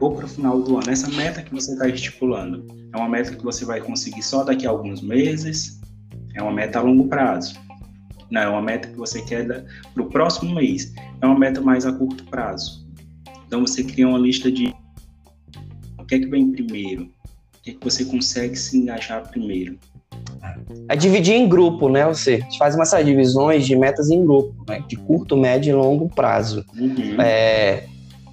ou 0.00 0.14
para 0.14 0.24
o 0.24 0.28
final 0.28 0.62
do 0.62 0.76
ano? 0.76 0.90
Essa 0.90 1.08
meta 1.10 1.42
que 1.42 1.52
você 1.52 1.72
está 1.72 1.88
estipulando 1.88 2.66
é 2.94 2.96
uma 2.96 3.08
meta 3.08 3.34
que 3.34 3.42
você 3.42 3.64
vai 3.64 3.80
conseguir 3.80 4.22
só 4.22 4.44
daqui 4.44 4.66
a 4.66 4.70
alguns 4.70 5.02
meses? 5.02 5.80
É 6.34 6.42
uma 6.42 6.52
meta 6.52 6.78
a 6.78 6.82
longo 6.82 7.08
prazo? 7.08 7.54
Não, 8.32 8.40
é 8.40 8.48
uma 8.48 8.62
meta 8.62 8.88
que 8.88 8.96
você 8.96 9.20
quer 9.20 9.46
para 9.92 10.02
o 10.02 10.06
próximo 10.06 10.54
mês. 10.54 10.94
é 11.20 11.26
uma 11.26 11.38
meta 11.38 11.60
mais 11.60 11.84
a 11.84 11.92
curto 11.92 12.24
prazo. 12.24 12.82
Então 13.46 13.60
você 13.60 13.84
cria 13.84 14.08
uma 14.08 14.18
lista 14.18 14.50
de 14.50 14.74
o 15.98 16.04
que 16.06 16.14
é 16.14 16.18
que 16.18 16.26
vem 16.26 16.50
primeiro, 16.50 17.02
o 17.02 17.62
que 17.62 17.70
é 17.72 17.74
que 17.74 17.84
você 17.84 18.06
consegue 18.06 18.56
se 18.56 18.78
engajar 18.78 19.28
primeiro. 19.28 19.78
É 20.88 20.96
dividir 20.96 21.34
em 21.34 21.46
grupo, 21.46 21.90
né? 21.90 22.06
Você 22.06 22.42
faz 22.58 22.74
umas 22.74 22.90
divisões 23.04 23.66
de 23.66 23.76
metas 23.76 24.10
em 24.10 24.24
grupo, 24.24 24.64
né? 24.66 24.82
de 24.88 24.96
curto, 24.96 25.36
médio 25.36 25.70
e 25.70 25.74
longo 25.74 26.08
prazo. 26.08 26.64
Uhum. 26.74 27.20
É, 27.20 27.84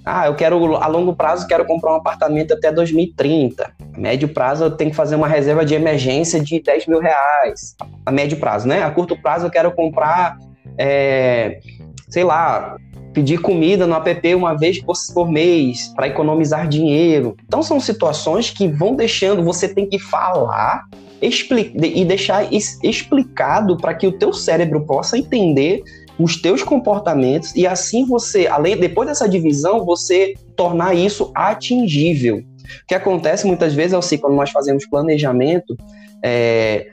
ah, 0.04 0.26
eu 0.26 0.34
quero 0.34 0.76
a 0.76 0.86
longo 0.86 1.14
prazo 1.14 1.46
quero 1.46 1.64
comprar 1.64 1.92
um 1.92 1.96
apartamento 1.96 2.54
até 2.54 2.72
2030. 2.72 3.70
A 3.94 4.00
médio 4.00 4.28
prazo 4.28 4.64
eu 4.64 4.70
tenho 4.70 4.90
que 4.90 4.96
fazer 4.96 5.16
uma 5.16 5.28
reserva 5.28 5.64
de 5.64 5.74
emergência 5.74 6.40
de 6.40 6.60
10 6.60 6.86
mil 6.86 7.00
reais. 7.00 7.76
A 8.04 8.10
médio 8.10 8.38
prazo, 8.38 8.66
né? 8.66 8.82
A 8.82 8.90
curto 8.90 9.16
prazo 9.20 9.46
eu 9.46 9.50
quero 9.50 9.70
comprar, 9.72 10.38
é, 10.78 11.60
sei 12.08 12.24
lá, 12.24 12.76
pedir 13.12 13.38
comida 13.38 13.86
no 13.86 13.94
app 13.94 14.34
uma 14.34 14.56
vez 14.56 14.82
por, 14.82 14.96
por 15.12 15.30
mês 15.30 15.88
para 15.94 16.08
economizar 16.08 16.66
dinheiro. 16.66 17.36
Então 17.46 17.62
são 17.62 17.78
situações 17.78 18.50
que 18.50 18.68
vão 18.68 18.94
deixando, 18.94 19.42
você 19.42 19.68
tem 19.68 19.86
que 19.86 19.98
falar 19.98 20.84
e 21.22 22.04
deixar 22.04 22.48
explicado 22.50 23.76
para 23.76 23.92
que 23.92 24.06
o 24.06 24.12
teu 24.12 24.32
cérebro 24.32 24.86
possa 24.86 25.18
entender 25.18 25.82
os 26.22 26.40
teus 26.40 26.62
comportamentos 26.62 27.54
e 27.56 27.66
assim 27.66 28.04
você, 28.04 28.46
além 28.46 28.76
depois 28.76 29.08
dessa 29.08 29.28
divisão, 29.28 29.84
você 29.84 30.34
tornar 30.54 30.94
isso 30.94 31.32
atingível. 31.34 32.38
O 32.38 32.86
que 32.86 32.94
acontece 32.94 33.46
muitas 33.46 33.74
vezes, 33.74 33.94
assim, 33.94 34.18
quando 34.18 34.36
nós 34.36 34.50
fazemos 34.50 34.86
planejamento, 34.86 35.76
é, 36.22 36.88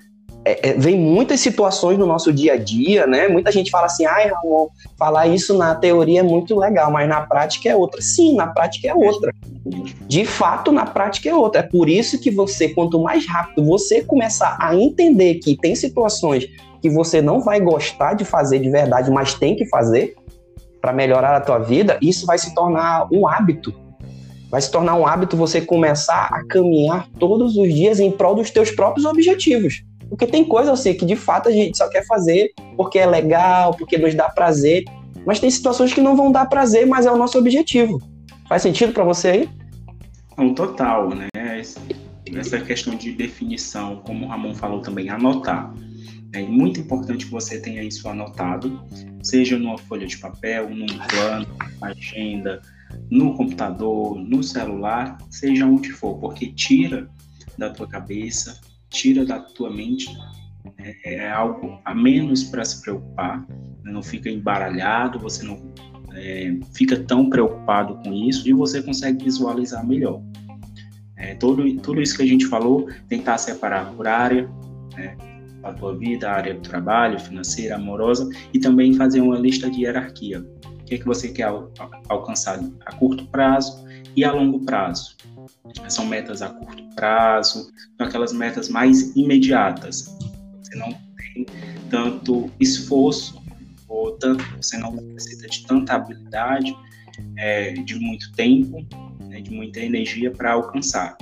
é, 0.47 0.69
é, 0.69 0.73
vem 0.73 0.97
muitas 0.97 1.41
situações 1.41 1.97
no 1.97 2.05
nosso 2.05 2.31
dia 2.31 2.53
a 2.53 2.57
dia, 2.57 3.05
né? 3.05 3.27
Muita 3.27 3.51
gente 3.51 3.69
fala 3.69 3.87
assim, 3.87 4.05
ai, 4.05 4.29
Ramon, 4.29 4.69
falar 4.97 5.27
isso 5.27 5.57
na 5.57 5.75
teoria 5.75 6.21
é 6.21 6.23
muito 6.23 6.57
legal, 6.57 6.89
mas 6.89 7.09
na 7.09 7.19
prática 7.19 7.67
é 7.67 7.75
outra. 7.75 8.01
Sim, 8.01 8.35
na 8.35 8.47
prática 8.47 8.87
é 8.87 8.95
outra. 8.95 9.33
De 10.07 10.25
fato, 10.25 10.71
na 10.71 10.85
prática 10.85 11.27
é 11.27 11.35
outra. 11.35 11.59
É 11.59 11.63
por 11.63 11.89
isso 11.89 12.17
que 12.21 12.31
você, 12.31 12.69
quanto 12.69 12.97
mais 12.97 13.27
rápido 13.27 13.65
você 13.65 14.01
começar 14.01 14.55
a 14.57 14.73
entender 14.73 15.35
que 15.35 15.57
tem 15.57 15.75
situações 15.75 16.47
que 16.81 16.89
você 16.89 17.21
não 17.21 17.41
vai 17.41 17.59
gostar 17.59 18.13
de 18.13 18.23
fazer 18.23 18.59
de 18.59 18.69
verdade, 18.69 19.11
mas 19.11 19.33
tem 19.33 19.53
que 19.53 19.65
fazer 19.65 20.15
para 20.79 20.93
melhorar 20.93 21.35
a 21.35 21.41
tua 21.41 21.57
vida, 21.57 21.97
isso 22.01 22.25
vai 22.25 22.37
se 22.37 22.55
tornar 22.55 23.09
um 23.11 23.27
hábito. 23.27 23.73
Vai 24.49 24.61
se 24.61 24.71
tornar 24.71 24.95
um 24.95 25.05
hábito 25.05 25.35
você 25.35 25.59
começar 25.59 26.29
a 26.31 26.45
caminhar 26.47 27.09
todos 27.19 27.57
os 27.57 27.73
dias 27.73 27.99
em 27.99 28.09
prol 28.09 28.35
dos 28.35 28.49
teus 28.49 28.71
próprios 28.71 29.05
objetivos. 29.05 29.83
Porque 30.09 30.25
tem 30.25 30.45
coisa 30.45 30.71
assim 30.71 30.93
que 30.93 31.05
de 31.05 31.15
fato 31.15 31.49
a 31.49 31.51
gente 31.51 31.77
só 31.77 31.89
quer 31.89 32.05
fazer 32.05 32.53
porque 32.75 32.99
é 32.99 33.05
legal, 33.05 33.73
porque 33.73 33.97
nos 33.97 34.15
dá 34.15 34.29
prazer, 34.29 34.85
mas 35.25 35.39
tem 35.39 35.49
situações 35.49 35.93
que 35.93 36.01
não 36.01 36.15
vão 36.15 36.31
dar 36.31 36.45
prazer, 36.45 36.85
mas 36.85 37.05
é 37.05 37.11
o 37.11 37.17
nosso 37.17 37.37
objetivo. 37.37 38.01
Faz 38.47 38.61
sentido 38.61 38.93
para 38.93 39.03
você 39.03 39.27
aí? 39.27 39.49
Um 40.37 40.53
total, 40.53 41.09
né? 41.09 41.27
Essa 42.35 42.59
questão 42.59 42.95
de 42.95 43.11
definição, 43.11 43.97
como 44.05 44.25
o 44.25 44.29
Ramon 44.29 44.53
falou 44.53 44.81
também, 44.81 45.09
anotar. 45.09 45.73
É 46.33 46.41
muito 46.43 46.79
importante 46.79 47.25
que 47.25 47.31
você 47.31 47.59
tenha 47.59 47.81
isso 47.81 48.07
anotado, 48.07 48.81
seja 49.23 49.57
numa 49.57 49.77
folha 49.77 50.05
de 50.05 50.17
papel, 50.17 50.69
num 50.69 50.85
plano, 50.85 51.47
agenda, 51.81 52.61
no 53.09 53.33
computador, 53.33 54.19
no 54.19 54.43
celular, 54.43 55.17
seja 55.29 55.65
onde 55.65 55.89
for, 55.91 56.17
porque 56.19 56.47
tira 56.47 57.09
da 57.57 57.69
tua 57.69 57.87
cabeça, 57.87 58.59
tira 58.89 59.25
da 59.25 59.39
tua 59.39 59.69
mente, 59.69 60.07
é, 60.77 61.15
é 61.15 61.31
algo 61.31 61.79
a 61.85 61.93
menos 61.93 62.43
para 62.43 62.63
se 62.63 62.81
preocupar, 62.81 63.41
né? 63.47 63.91
não 63.91 64.03
fica 64.03 64.29
embaralhado, 64.29 65.19
você 65.19 65.43
não 65.43 65.73
é, 66.13 66.57
fica 66.73 66.97
tão 66.97 67.29
preocupado 67.29 67.95
com 68.03 68.13
isso 68.13 68.47
e 68.47 68.53
você 68.53 68.81
consegue 68.81 69.23
visualizar 69.23 69.85
melhor. 69.85 70.21
É, 71.15 71.33
tudo, 71.35 71.75
tudo 71.77 72.01
isso 72.01 72.15
que 72.15 72.23
a 72.23 72.27
gente 72.27 72.45
falou, 72.45 72.87
tentar 73.07 73.37
separar 73.37 73.91
por 73.93 74.07
área, 74.07 74.49
né? 74.95 75.17
a 75.63 75.73
tua 75.73 75.97
vida, 75.97 76.29
a 76.29 76.33
área 76.33 76.53
do 76.53 76.61
trabalho, 76.61 77.19
financeira, 77.19 77.75
amorosa, 77.75 78.29
e 78.53 78.59
também 78.59 78.93
fazer 78.93 79.21
uma 79.21 79.37
lista 79.37 79.69
de 79.69 79.81
hierarquia. 79.81 80.41
O 80.41 80.83
que 80.85 80.95
é 80.95 80.97
que 80.97 81.05
você 81.05 81.29
quer 81.29 81.43
al 81.43 81.71
alcançar 82.07 82.59
a 82.85 82.95
curto 82.95 83.25
prazo 83.27 83.85
e 84.15 84.23
a 84.23 84.31
longo 84.31 84.63
prazo? 84.63 85.17
São 85.87 86.05
metas 86.05 86.41
a 86.41 86.49
curto 86.49 86.83
prazo, 86.95 87.71
são 87.97 88.07
aquelas 88.07 88.33
metas 88.33 88.69
mais 88.69 89.15
imediatas. 89.15 90.15
Você 90.61 90.75
não 90.75 90.89
tem 91.17 91.45
tanto 91.89 92.49
esforço, 92.59 93.41
ou 93.87 94.11
tanto, 94.13 94.43
você 94.57 94.77
não 94.77 94.91
necessita 94.93 95.47
de 95.47 95.65
tanta 95.65 95.93
habilidade, 95.93 96.75
é, 97.37 97.73
de 97.73 97.95
muito 97.95 98.31
tempo, 98.33 98.85
né, 99.21 99.41
de 99.41 99.51
muita 99.51 99.79
energia 99.79 100.31
para 100.31 100.53
alcançar. 100.53 101.17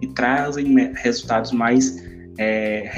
E 0.00 0.06
trazem 0.06 0.92
resultados 0.94 1.52
mais 1.52 1.96
é, 2.38 2.90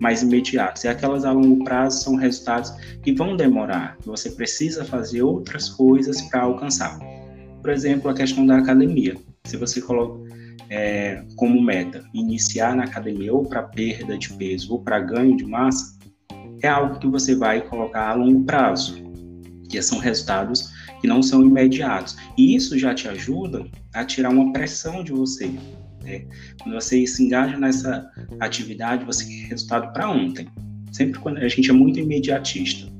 mais 0.00 0.22
imediatos. 0.22 0.82
E 0.84 0.88
aquelas 0.88 1.24
a 1.24 1.30
longo 1.30 1.62
prazo 1.62 2.02
são 2.02 2.16
resultados 2.16 2.70
que 3.02 3.12
vão 3.12 3.36
demorar. 3.36 3.96
Você 4.04 4.30
precisa 4.30 4.84
fazer 4.84 5.22
outras 5.22 5.68
coisas 5.68 6.20
para 6.22 6.42
alcançar. 6.42 6.98
Por 7.60 7.70
exemplo, 7.70 8.10
a 8.10 8.14
questão 8.14 8.46
da 8.46 8.58
academia. 8.58 9.14
Se 9.44 9.56
você 9.56 9.80
coloca 9.80 10.20
é, 10.68 11.24
como 11.36 11.60
meta 11.60 12.04
iniciar 12.14 12.76
na 12.76 12.84
academia 12.84 13.34
ou 13.34 13.44
para 13.44 13.62
perda 13.62 14.16
de 14.16 14.32
peso 14.34 14.72
ou 14.72 14.80
para 14.80 15.00
ganho 15.00 15.36
de 15.36 15.44
massa, 15.44 15.98
é 16.62 16.68
algo 16.68 16.98
que 16.98 17.08
você 17.08 17.34
vai 17.34 17.60
colocar 17.62 18.10
a 18.10 18.14
longo 18.14 18.44
prazo, 18.44 19.02
que 19.68 19.80
são 19.82 19.98
resultados 19.98 20.70
que 21.00 21.06
não 21.06 21.22
são 21.22 21.42
imediatos. 21.42 22.16
E 22.36 22.54
isso 22.54 22.78
já 22.78 22.94
te 22.94 23.08
ajuda 23.08 23.66
a 23.94 24.04
tirar 24.04 24.30
uma 24.30 24.52
pressão 24.52 25.02
de 25.02 25.12
você, 25.12 25.50
né? 26.02 26.26
Quando 26.62 26.74
você 26.74 27.06
se 27.06 27.24
engaja 27.24 27.58
nessa 27.58 28.08
atividade, 28.38 29.04
você 29.04 29.24
quer 29.24 29.48
resultado 29.48 29.92
para 29.92 30.10
ontem. 30.10 30.46
Sempre 30.92 31.18
quando 31.20 31.38
a 31.38 31.48
gente 31.48 31.70
é 31.70 31.72
muito 31.72 31.98
imediatista. 31.98 32.90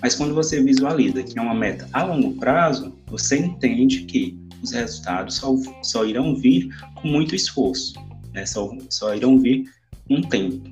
Mas 0.00 0.14
quando 0.14 0.34
você 0.34 0.62
visualiza 0.62 1.22
que 1.22 1.38
é 1.38 1.42
uma 1.42 1.54
meta 1.54 1.88
a 1.92 2.04
longo 2.04 2.34
prazo, 2.36 2.96
você 3.06 3.38
entende 3.38 4.04
que 4.04 4.38
os 4.62 4.72
resultados 4.72 5.36
só, 5.36 5.54
só 5.82 6.04
irão 6.04 6.34
vir 6.34 6.68
com 7.00 7.08
muito 7.08 7.34
esforço, 7.34 7.94
né? 8.32 8.46
só, 8.46 8.70
só 8.88 9.14
irão 9.14 9.38
vir 9.38 9.64
um 10.08 10.20
tempo. 10.22 10.70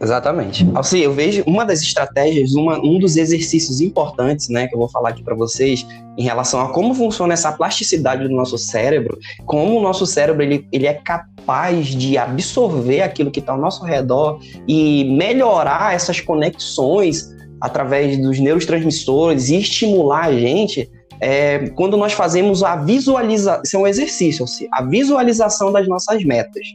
Exatamente. 0.00 0.68
Assim, 0.74 0.98
eu 0.98 1.14
vejo 1.14 1.42
uma 1.46 1.64
das 1.64 1.80
estratégias, 1.80 2.54
uma, 2.54 2.78
um 2.78 2.98
dos 2.98 3.16
exercícios 3.16 3.80
importantes, 3.80 4.48
né, 4.48 4.66
que 4.66 4.74
eu 4.74 4.78
vou 4.78 4.88
falar 4.88 5.10
aqui 5.10 5.22
para 5.22 5.34
vocês, 5.34 5.86
em 6.18 6.22
relação 6.22 6.60
a 6.60 6.72
como 6.72 6.94
funciona 6.94 7.32
essa 7.32 7.52
plasticidade 7.52 8.28
do 8.28 8.34
nosso 8.34 8.58
cérebro, 8.58 9.18
como 9.46 9.78
o 9.78 9.82
nosso 9.82 10.04
cérebro 10.04 10.42
ele, 10.42 10.66
ele 10.72 10.86
é 10.86 10.94
capaz 10.94 11.86
de 11.86 12.18
absorver 12.18 13.02
aquilo 13.02 13.30
que 13.30 13.40
está 13.40 13.52
ao 13.52 13.58
nosso 13.58 13.84
redor 13.84 14.40
e 14.68 15.04
melhorar 15.16 15.94
essas 15.94 16.20
conexões 16.20 17.32
através 17.60 18.18
dos 18.18 18.38
neurotransmissores 18.38 19.48
e 19.48 19.56
estimular 19.56 20.24
a 20.24 20.32
gente 20.32 20.90
é, 21.22 21.68
quando 21.76 21.96
nós 21.96 22.12
fazemos 22.12 22.64
a 22.64 22.74
visualização, 22.74 23.62
isso 23.64 23.76
é 23.76 23.78
um 23.78 23.86
exercício, 23.86 24.44
assim, 24.44 24.66
a 24.72 24.82
visualização 24.82 25.70
das 25.70 25.86
nossas 25.86 26.24
metas. 26.24 26.66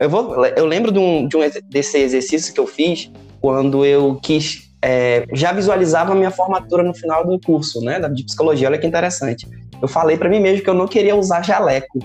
Eu, 0.00 0.08
vou, 0.08 0.42
eu 0.46 0.64
lembro 0.64 0.90
de 0.90 0.98
um, 0.98 1.28
de 1.28 1.36
um, 1.36 1.40
desse 1.68 1.98
exercício 1.98 2.54
que 2.54 2.58
eu 2.58 2.66
fiz 2.66 3.10
quando 3.42 3.84
eu 3.84 4.18
quis, 4.22 4.70
é, 4.80 5.26
já 5.34 5.52
visualizava 5.52 6.12
a 6.12 6.14
minha 6.14 6.30
formatura 6.30 6.82
no 6.82 6.94
final 6.94 7.26
do 7.26 7.38
curso, 7.38 7.82
né, 7.82 8.00
de 8.08 8.24
psicologia, 8.24 8.68
olha 8.68 8.78
que 8.78 8.86
interessante. 8.86 9.46
Eu 9.82 9.86
falei 9.86 10.16
para 10.16 10.30
mim 10.30 10.40
mesmo 10.40 10.64
que 10.64 10.70
eu 10.70 10.74
não 10.74 10.88
queria 10.88 11.14
usar 11.14 11.42
jaleco, 11.42 11.98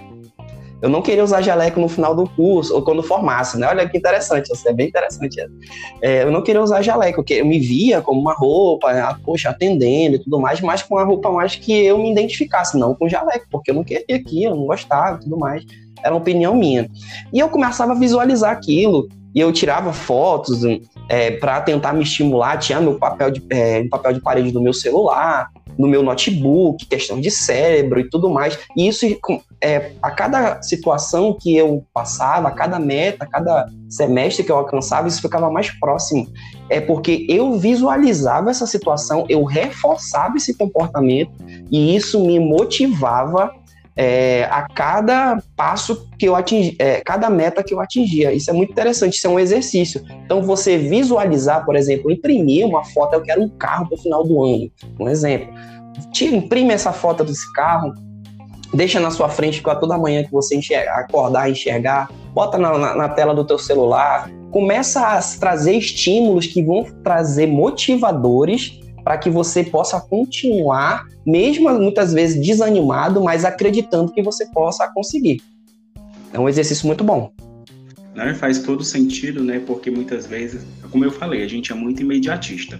eu 0.81 0.89
não 0.89 1.01
queria 1.01 1.23
usar 1.23 1.41
jaleco 1.41 1.79
no 1.79 1.89
final 1.89 2.15
do 2.15 2.27
curso, 2.29 2.73
ou 2.73 2.81
quando 2.81 3.03
formasse, 3.03 3.57
né? 3.57 3.67
Olha 3.67 3.87
que 3.87 3.97
interessante, 3.97 4.51
isso 4.51 4.67
é 4.67 4.73
bem 4.73 4.87
interessante. 4.87 5.39
É, 6.01 6.23
eu 6.23 6.31
não 6.31 6.41
queria 6.41 6.61
usar 6.61 6.81
jaleco, 6.81 7.17
porque 7.17 7.35
eu 7.35 7.45
me 7.45 7.59
via 7.59 8.01
como 8.01 8.19
uma 8.21 8.33
roupa, 8.33 8.93
né? 8.93 9.15
poxa, 9.25 9.49
atendendo 9.49 10.15
e 10.15 10.19
tudo 10.19 10.39
mais, 10.39 10.61
mas 10.61 10.81
com 10.81 10.95
uma 10.95 11.03
roupa 11.03 11.31
mais 11.31 11.55
que 11.55 11.73
eu 11.73 11.97
me 11.97 12.11
identificasse, 12.11 12.77
não 12.77 12.95
com 12.95 13.09
jaleco, 13.09 13.45
porque 13.51 13.71
eu 13.71 13.75
não 13.75 13.83
queria 13.83 14.15
aqui, 14.15 14.43
eu 14.43 14.55
não 14.55 14.65
gostava 14.65 15.17
e 15.17 15.23
tudo 15.23 15.37
mais. 15.37 15.65
Era 16.01 16.13
uma 16.13 16.21
opinião 16.21 16.55
minha. 16.55 16.89
E 17.33 17.39
eu 17.39 17.49
começava 17.49 17.91
a 17.91 17.95
visualizar 17.95 18.51
aquilo, 18.51 19.09
e 19.35 19.39
eu 19.39 19.51
tirava 19.51 19.93
fotos 19.93 20.63
é, 21.09 21.31
para 21.31 21.59
tentar 21.61 21.91
me 21.91 22.03
estimular, 22.03 22.57
tinha 22.57 22.79
meu 22.79 22.99
papel 22.99 23.31
de, 23.31 23.43
é, 23.49 23.83
papel 23.85 24.13
de 24.13 24.21
parede 24.21 24.51
do 24.51 24.61
meu 24.61 24.73
celular, 24.73 25.49
no 25.77 25.87
meu 25.87 26.03
notebook, 26.03 26.85
questão 26.85 27.19
de 27.19 27.31
cérebro 27.31 27.99
e 27.99 28.09
tudo 28.09 28.29
mais. 28.29 28.59
E 28.77 28.87
isso, 28.87 29.05
é, 29.61 29.93
a 30.01 30.11
cada 30.11 30.61
situação 30.61 31.35
que 31.39 31.55
eu 31.55 31.83
passava, 31.93 32.49
a 32.49 32.51
cada 32.51 32.77
meta, 32.77 33.23
a 33.23 33.27
cada 33.27 33.67
semestre 33.89 34.43
que 34.43 34.51
eu 34.51 34.57
alcançava, 34.57 35.07
isso 35.07 35.21
ficava 35.21 35.49
mais 35.49 35.71
próximo. 35.79 36.27
É 36.69 36.79
porque 36.79 37.25
eu 37.27 37.57
visualizava 37.57 38.51
essa 38.51 38.67
situação, 38.67 39.25
eu 39.29 39.43
reforçava 39.43 40.37
esse 40.37 40.55
comportamento 40.55 41.31
e 41.71 41.95
isso 41.95 42.23
me 42.23 42.39
motivava 42.39 43.51
é, 44.01 44.45
a 44.45 44.61
cada 44.61 45.43
passo 45.57 46.07
que 46.17 46.25
eu 46.25 46.33
atingi, 46.33 46.73
é, 46.79 47.01
cada 47.01 47.29
meta 47.29 47.61
que 47.61 47.73
eu 47.73 47.81
atingia. 47.81 48.31
Isso 48.31 48.49
é 48.49 48.53
muito 48.53 48.71
interessante, 48.71 49.17
isso 49.17 49.27
é 49.27 49.29
um 49.29 49.37
exercício. 49.37 50.01
Então, 50.23 50.41
você 50.41 50.77
visualizar, 50.77 51.65
por 51.65 51.75
exemplo, 51.75 52.09
imprimir 52.09 52.65
uma 52.65 52.85
foto, 52.85 53.15
eu 53.15 53.21
quero 53.21 53.43
um 53.43 53.49
carro 53.49 53.89
para 53.89 53.95
o 53.95 54.01
final 54.01 54.23
do 54.23 54.41
ano, 54.41 54.71
um 54.97 55.09
exemplo. 55.09 55.53
Tira, 56.13 56.33
imprime 56.33 56.73
essa 56.73 56.93
foto 56.93 57.25
desse 57.25 57.51
carro, 57.51 57.93
deixa 58.73 59.01
na 59.01 59.11
sua 59.11 59.27
frente 59.27 59.61
para 59.61 59.75
toda 59.75 59.97
manhã 59.97 60.23
que 60.23 60.31
você 60.31 60.55
enxergar, 60.55 60.99
acordar, 60.99 61.51
enxergar, 61.51 62.09
bota 62.33 62.57
na, 62.57 62.77
na, 62.77 62.95
na 62.95 63.09
tela 63.09 63.35
do 63.35 63.43
teu 63.43 63.59
celular, 63.59 64.31
começa 64.49 65.01
a 65.01 65.19
trazer 65.37 65.73
estímulos 65.73 66.47
que 66.47 66.63
vão 66.63 66.85
trazer 67.03 67.47
motivadores 67.47 68.79
para 69.09 69.17
que 69.17 69.27
você 69.31 69.63
possa 69.63 69.99
continuar, 69.99 71.07
mesmo 71.25 71.67
muitas 71.79 72.13
vezes 72.13 72.39
desanimado, 72.39 73.23
mas 73.23 73.43
acreditando 73.43 74.11
que 74.11 74.21
você 74.21 74.45
possa 74.51 74.87
conseguir. 74.93 75.41
É 76.31 76.39
um 76.39 76.47
exercício 76.47 76.85
muito 76.85 77.03
bom. 77.03 77.33
Não, 78.13 78.35
faz 78.35 78.59
todo 78.59 78.83
sentido, 78.83 79.43
né? 79.43 79.63
Porque 79.65 79.89
muitas 79.89 80.27
vezes, 80.27 80.63
como 80.91 81.05
eu 81.05 81.09
falei, 81.09 81.43
a 81.43 81.47
gente 81.47 81.71
é 81.71 81.75
muito 81.75 82.03
imediatista. 82.03 82.79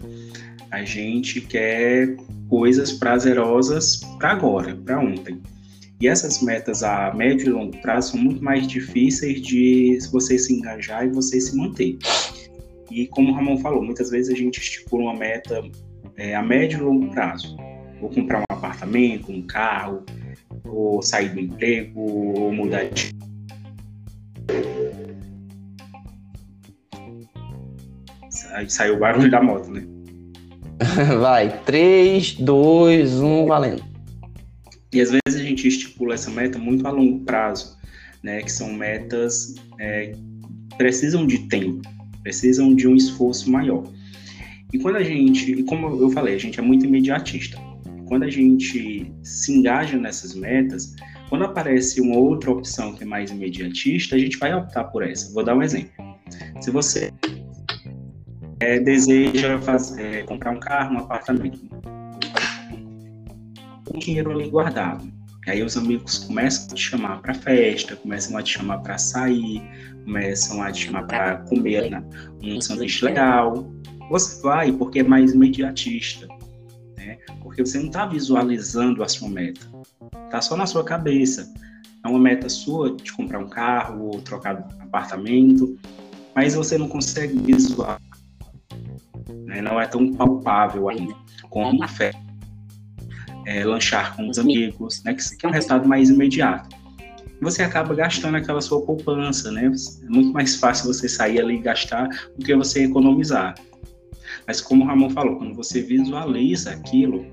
A 0.70 0.84
gente 0.84 1.42
quer 1.42 2.16
coisas 2.48 2.92
prazerosas 2.92 4.02
para 4.20 4.30
agora, 4.30 4.76
para 4.86 5.00
ontem. 5.00 5.42
E 6.00 6.08
essas 6.08 6.44
metas 6.44 6.84
a 6.84 7.12
médio 7.12 7.48
e 7.48 7.50
longo 7.50 7.76
prazo 7.82 8.12
são 8.12 8.22
muito 8.22 8.44
mais 8.44 8.68
difíceis 8.68 9.42
de 9.42 9.98
você 10.12 10.38
se 10.38 10.54
engajar 10.54 11.08
e 11.08 11.10
você 11.10 11.42
se 11.42 11.58
manter. 11.58 11.98
E 12.92 13.08
como 13.08 13.32
o 13.32 13.34
Ramon 13.34 13.58
falou, 13.58 13.84
muitas 13.84 14.12
vezes 14.12 14.32
a 14.32 14.38
gente 14.38 14.60
estipula 14.60 15.06
uma 15.06 15.16
meta 15.16 15.64
é, 16.20 16.36
a 16.36 16.44
médio 16.44 16.80
e 16.80 16.82
longo 16.82 17.10
prazo. 17.12 17.58
Vou 18.00 18.10
comprar 18.10 18.42
um 18.42 18.44
apartamento, 18.50 19.32
um 19.32 19.42
carro, 19.42 20.04
ou 20.66 21.02
sair 21.02 21.30
do 21.30 21.40
emprego, 21.40 22.00
ou 22.00 22.52
mudar 22.52 22.84
de. 22.84 23.12
Aí 28.52 28.70
saiu 28.70 28.96
o 28.96 29.00
barulho 29.00 29.32
da 29.32 29.42
moto, 29.42 29.70
né? 29.72 29.84
Vai, 31.20 31.50
3, 31.64 32.36
2, 32.36 33.20
1, 33.20 33.46
valendo. 33.46 33.84
E 34.92 35.02
às 35.02 35.10
vezes 35.10 35.40
a 35.40 35.44
gente 35.44 35.68
estipula 35.68 36.16
essa 36.16 36.32
meta 36.32 36.58
muito 36.58 36.86
a 36.88 36.92
longo 36.92 37.20
prazo, 37.26 37.78
né? 38.24 38.42
Que 38.42 38.52
são 38.52 38.74
metas 38.74 39.56
é, 39.80 40.14
precisam 40.78 41.28
de 41.28 41.40
tempo, 41.48 41.82
precisam 42.24 42.74
de 42.74 42.88
um 42.88 42.96
esforço 42.96 43.50
maior. 43.52 43.84
E 44.72 44.78
quando 44.78 44.98
a 44.98 45.04
gente, 45.04 45.64
como 45.64 46.02
eu 46.02 46.10
falei, 46.12 46.36
a 46.36 46.38
gente 46.38 46.60
é 46.60 46.62
muito 46.62 46.86
imediatista. 46.86 47.58
Quando 48.08 48.24
a 48.24 48.30
gente 48.30 49.12
se 49.24 49.52
engaja 49.52 49.98
nessas 49.98 50.36
metas, 50.36 50.96
quando 51.30 51.46
aparece 51.46 52.02
uma 52.02 52.18
outra 52.18 52.52
opção 52.52 52.94
que 52.96 53.04
é 53.04 53.06
mais 53.06 53.32
imediatista, 53.32 54.16
a 54.16 54.20
gente 54.20 54.38
vai 54.38 54.54
optar 54.54 54.86
por 54.86 55.04
essa. 55.04 55.34
Vou 55.34 55.44
dar 55.44 55.56
um 55.56 55.64
exemplo. 55.64 55.92
Se 56.62 56.72
você 56.72 57.12
é, 58.60 58.80
deseja 58.80 59.60
fazer, 59.60 60.02
é, 60.02 60.24
comprar 60.24 60.52
um 60.52 60.60
carro, 60.60 60.96
um 60.96 61.00
apartamento, 61.00 61.60
com 63.86 63.98
dinheiro 63.98 64.32
ali 64.32 64.50
guardado. 64.50 65.10
Aí 65.48 65.64
os 65.64 65.76
amigos 65.78 66.20
começam 66.20 66.72
a 66.72 66.76
te 66.76 66.82
chamar 66.82 67.22
para 67.22 67.34
festa, 67.34 67.96
começam 67.96 68.38
a 68.38 68.44
te 68.44 68.58
chamar 68.58 68.80
para 68.80 68.98
sair, 68.98 69.64
começam 70.04 70.62
a 70.62 70.72
te 70.72 70.86
chamar 70.86 71.08
para 71.08 71.38
comer 71.38 71.90
né, 71.90 72.04
um 72.44 72.62
sanduíche 72.62 73.04
legal. 73.04 73.68
Você 74.10 74.42
vai 74.42 74.72
porque 74.72 75.00
é 75.00 75.04
mais 75.04 75.34
imediatista, 75.34 76.28
né? 76.98 77.18
Porque 77.42 77.64
você 77.64 77.78
não 77.78 77.88
está 77.88 78.06
visualizando 78.06 79.04
a 79.04 79.08
sua 79.08 79.30
meta, 79.30 79.62
tá 80.32 80.42
só 80.42 80.58
na 80.58 80.66
sua 80.66 80.84
cabeça. 80.84 81.52
É 82.04 82.08
uma 82.08 82.20
meta 82.20 82.50
sua 82.50 82.96
de 82.96 83.12
comprar 83.12 83.40
um 83.40 83.50
carro 83.50 84.06
ou 84.06 84.22
trocar 84.22 84.68
apartamento, 84.80 85.78
mas 86.36 86.56
você 86.56 86.78
não 86.78 86.88
consegue 86.88 87.38
visualizar, 87.40 88.02
né? 89.46 89.62
Não 89.62 89.80
é 89.80 89.86
tão 89.86 90.14
palpável 90.14 90.90
ainda 90.90 91.14
como 91.50 91.70
uma 91.70 91.88
festa, 91.88 92.22
é, 93.46 93.64
lanchar 93.64 94.16
com 94.16 94.28
os 94.30 94.40
amigos, 94.40 95.04
né? 95.04 95.14
Que 95.14 95.46
é 95.46 95.50
um 95.50 95.52
resultado 95.52 95.88
mais 95.88 96.10
imediato 96.10 96.80
você 97.42 97.64
acaba 97.64 97.96
gastando 97.96 98.36
aquela 98.36 98.62
sua 98.62 98.82
poupança, 98.82 99.52
né? 99.52 99.72
É 100.04 100.10
muito 100.10 100.34
mais 100.34 100.56
fácil 100.58 100.94
você 100.94 101.08
sair 101.08 101.40
ali 101.40 101.56
e 101.56 101.62
gastar 101.62 102.10
do 102.38 102.46
que 102.46 102.56
você 102.56 102.84
economizar. 102.84 103.56
Mas 104.50 104.62
como 104.62 104.84
o 104.84 104.88
Ramon 104.88 105.12
falou, 105.12 105.36
quando 105.36 105.54
você 105.54 105.80
visualiza 105.80 106.72
aquilo, 106.72 107.24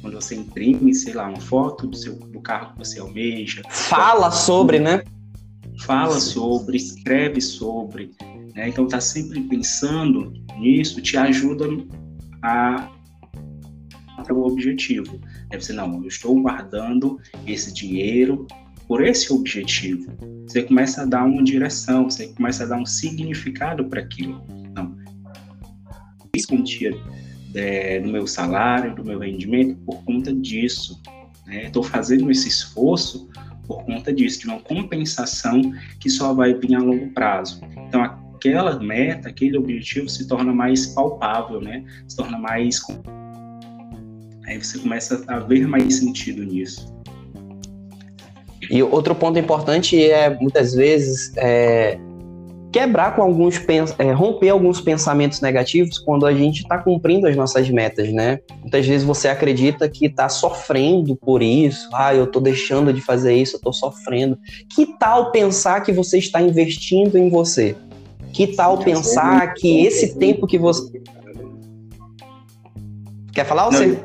quando 0.00 0.14
você 0.14 0.36
imprime, 0.36 0.94
sei 0.94 1.12
lá, 1.12 1.28
uma 1.28 1.38
foto 1.38 1.86
do, 1.86 1.94
seu, 1.94 2.14
do 2.14 2.40
carro 2.40 2.72
que 2.72 2.78
você 2.78 2.98
almeja. 2.98 3.60
Fala 3.68 4.30
sobre, 4.30 4.78
né? 4.78 5.04
Fala 5.80 6.18
sobre, 6.18 6.78
escreve 6.78 7.42
sobre. 7.42 8.12
Né? 8.54 8.70
Então 8.70 8.88
tá 8.88 9.02
sempre 9.02 9.42
pensando 9.42 10.32
nisso, 10.58 11.02
te 11.02 11.18
ajuda 11.18 11.66
a 12.42 12.90
para 14.24 14.34
o 14.34 14.46
objetivo. 14.46 15.20
Deve 15.50 15.62
ser, 15.62 15.74
não, 15.74 16.00
eu 16.00 16.08
estou 16.08 16.40
guardando 16.40 17.20
esse 17.46 17.70
dinheiro 17.70 18.46
por 18.88 19.04
esse 19.04 19.30
objetivo. 19.30 20.10
Você 20.48 20.62
começa 20.62 21.02
a 21.02 21.04
dar 21.04 21.26
uma 21.26 21.44
direção, 21.44 22.04
você 22.04 22.28
começa 22.28 22.64
a 22.64 22.66
dar 22.66 22.78
um 22.78 22.86
significado 22.86 23.84
para 23.90 24.00
aquilo 24.00 24.42
quantia 26.44 26.96
é, 27.54 28.00
do 28.00 28.08
meu 28.08 28.26
salário, 28.26 28.94
do 28.94 29.04
meu 29.04 29.18
rendimento 29.18 29.76
por 29.86 30.02
conta 30.04 30.32
disso. 30.34 31.00
Estou 31.48 31.82
né? 31.82 31.88
fazendo 31.88 32.30
esse 32.30 32.48
esforço 32.48 33.28
por 33.66 33.84
conta 33.84 34.12
disso, 34.12 34.40
de 34.40 34.46
uma 34.46 34.60
compensação 34.60 35.72
que 36.00 36.08
só 36.10 36.32
vai 36.34 36.54
vir 36.54 36.74
a 36.74 36.78
longo 36.78 37.08
prazo. 37.10 37.60
Então, 37.88 38.02
aquela 38.02 38.78
meta, 38.78 39.28
aquele 39.28 39.58
objetivo 39.58 40.08
se 40.08 40.26
torna 40.28 40.52
mais 40.52 40.86
palpável, 40.86 41.60
né? 41.60 41.84
Se 42.06 42.16
torna 42.16 42.38
mais. 42.38 42.80
Aí 44.46 44.62
você 44.62 44.78
começa 44.78 45.24
a 45.26 45.40
ver 45.40 45.66
mais 45.66 45.96
sentido 45.96 46.44
nisso. 46.44 46.94
E 48.70 48.82
outro 48.82 49.14
ponto 49.14 49.38
importante 49.38 50.00
é, 50.02 50.30
muitas 50.40 50.74
vezes, 50.74 51.32
é, 51.36 51.98
quebrar 52.76 53.16
com 53.16 53.22
alguns 53.22 53.58
é, 53.98 54.12
romper 54.12 54.50
alguns 54.50 54.82
pensamentos 54.82 55.40
negativos 55.40 55.98
quando 55.98 56.26
a 56.26 56.34
gente 56.34 56.60
está 56.60 56.76
cumprindo 56.76 57.26
as 57.26 57.34
nossas 57.34 57.70
metas, 57.70 58.12
né? 58.12 58.38
Muitas 58.60 58.86
vezes 58.86 59.02
você 59.02 59.28
acredita 59.28 59.88
que 59.88 60.04
está 60.04 60.28
sofrendo 60.28 61.16
por 61.16 61.42
isso, 61.42 61.88
ah, 61.94 62.14
eu 62.14 62.24
estou 62.24 62.42
deixando 62.42 62.92
de 62.92 63.00
fazer 63.00 63.34
isso, 63.34 63.54
eu 63.54 63.56
estou 63.56 63.72
sofrendo. 63.72 64.38
Que 64.74 64.84
tal 64.98 65.32
pensar 65.32 65.80
que 65.80 65.90
você 65.90 66.18
está 66.18 66.42
investindo 66.42 67.16
em 67.16 67.30
você? 67.30 67.74
Que 68.30 68.48
tal 68.48 68.76
pensar 68.76 69.54
que 69.54 69.86
esse 69.86 70.18
tempo 70.18 70.46
que 70.46 70.58
você 70.58 71.00
quer 73.32 73.46
falar 73.46 73.68
ou 73.68 73.72
você? 73.72 73.98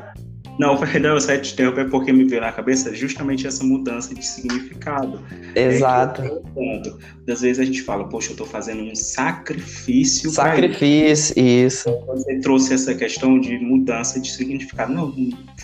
Não, 0.58 0.76
perdão, 0.78 1.18
só 1.20 1.36
te 1.36 1.52
interromper 1.52 1.88
porque 1.88 2.12
me 2.12 2.24
veio 2.24 2.40
na 2.42 2.52
cabeça 2.52 2.94
justamente 2.94 3.46
essa 3.46 3.64
mudança 3.64 4.14
de 4.14 4.24
significado. 4.24 5.20
Exato. 5.54 6.22
É 6.22 7.32
Às 7.32 7.40
vezes 7.40 7.58
a 7.58 7.64
gente 7.64 7.82
fala, 7.82 8.08
poxa, 8.08 8.28
eu 8.28 8.32
estou 8.32 8.46
fazendo 8.46 8.82
um 8.82 8.94
sacrifício. 8.94 10.30
Sacrifício, 10.30 11.34
isso. 11.38 11.88
Então, 11.88 12.06
você 12.06 12.40
trouxe 12.40 12.74
essa 12.74 12.94
questão 12.94 13.40
de 13.40 13.58
mudança 13.58 14.20
de 14.20 14.30
significado. 14.30 14.92
Não, 14.92 15.12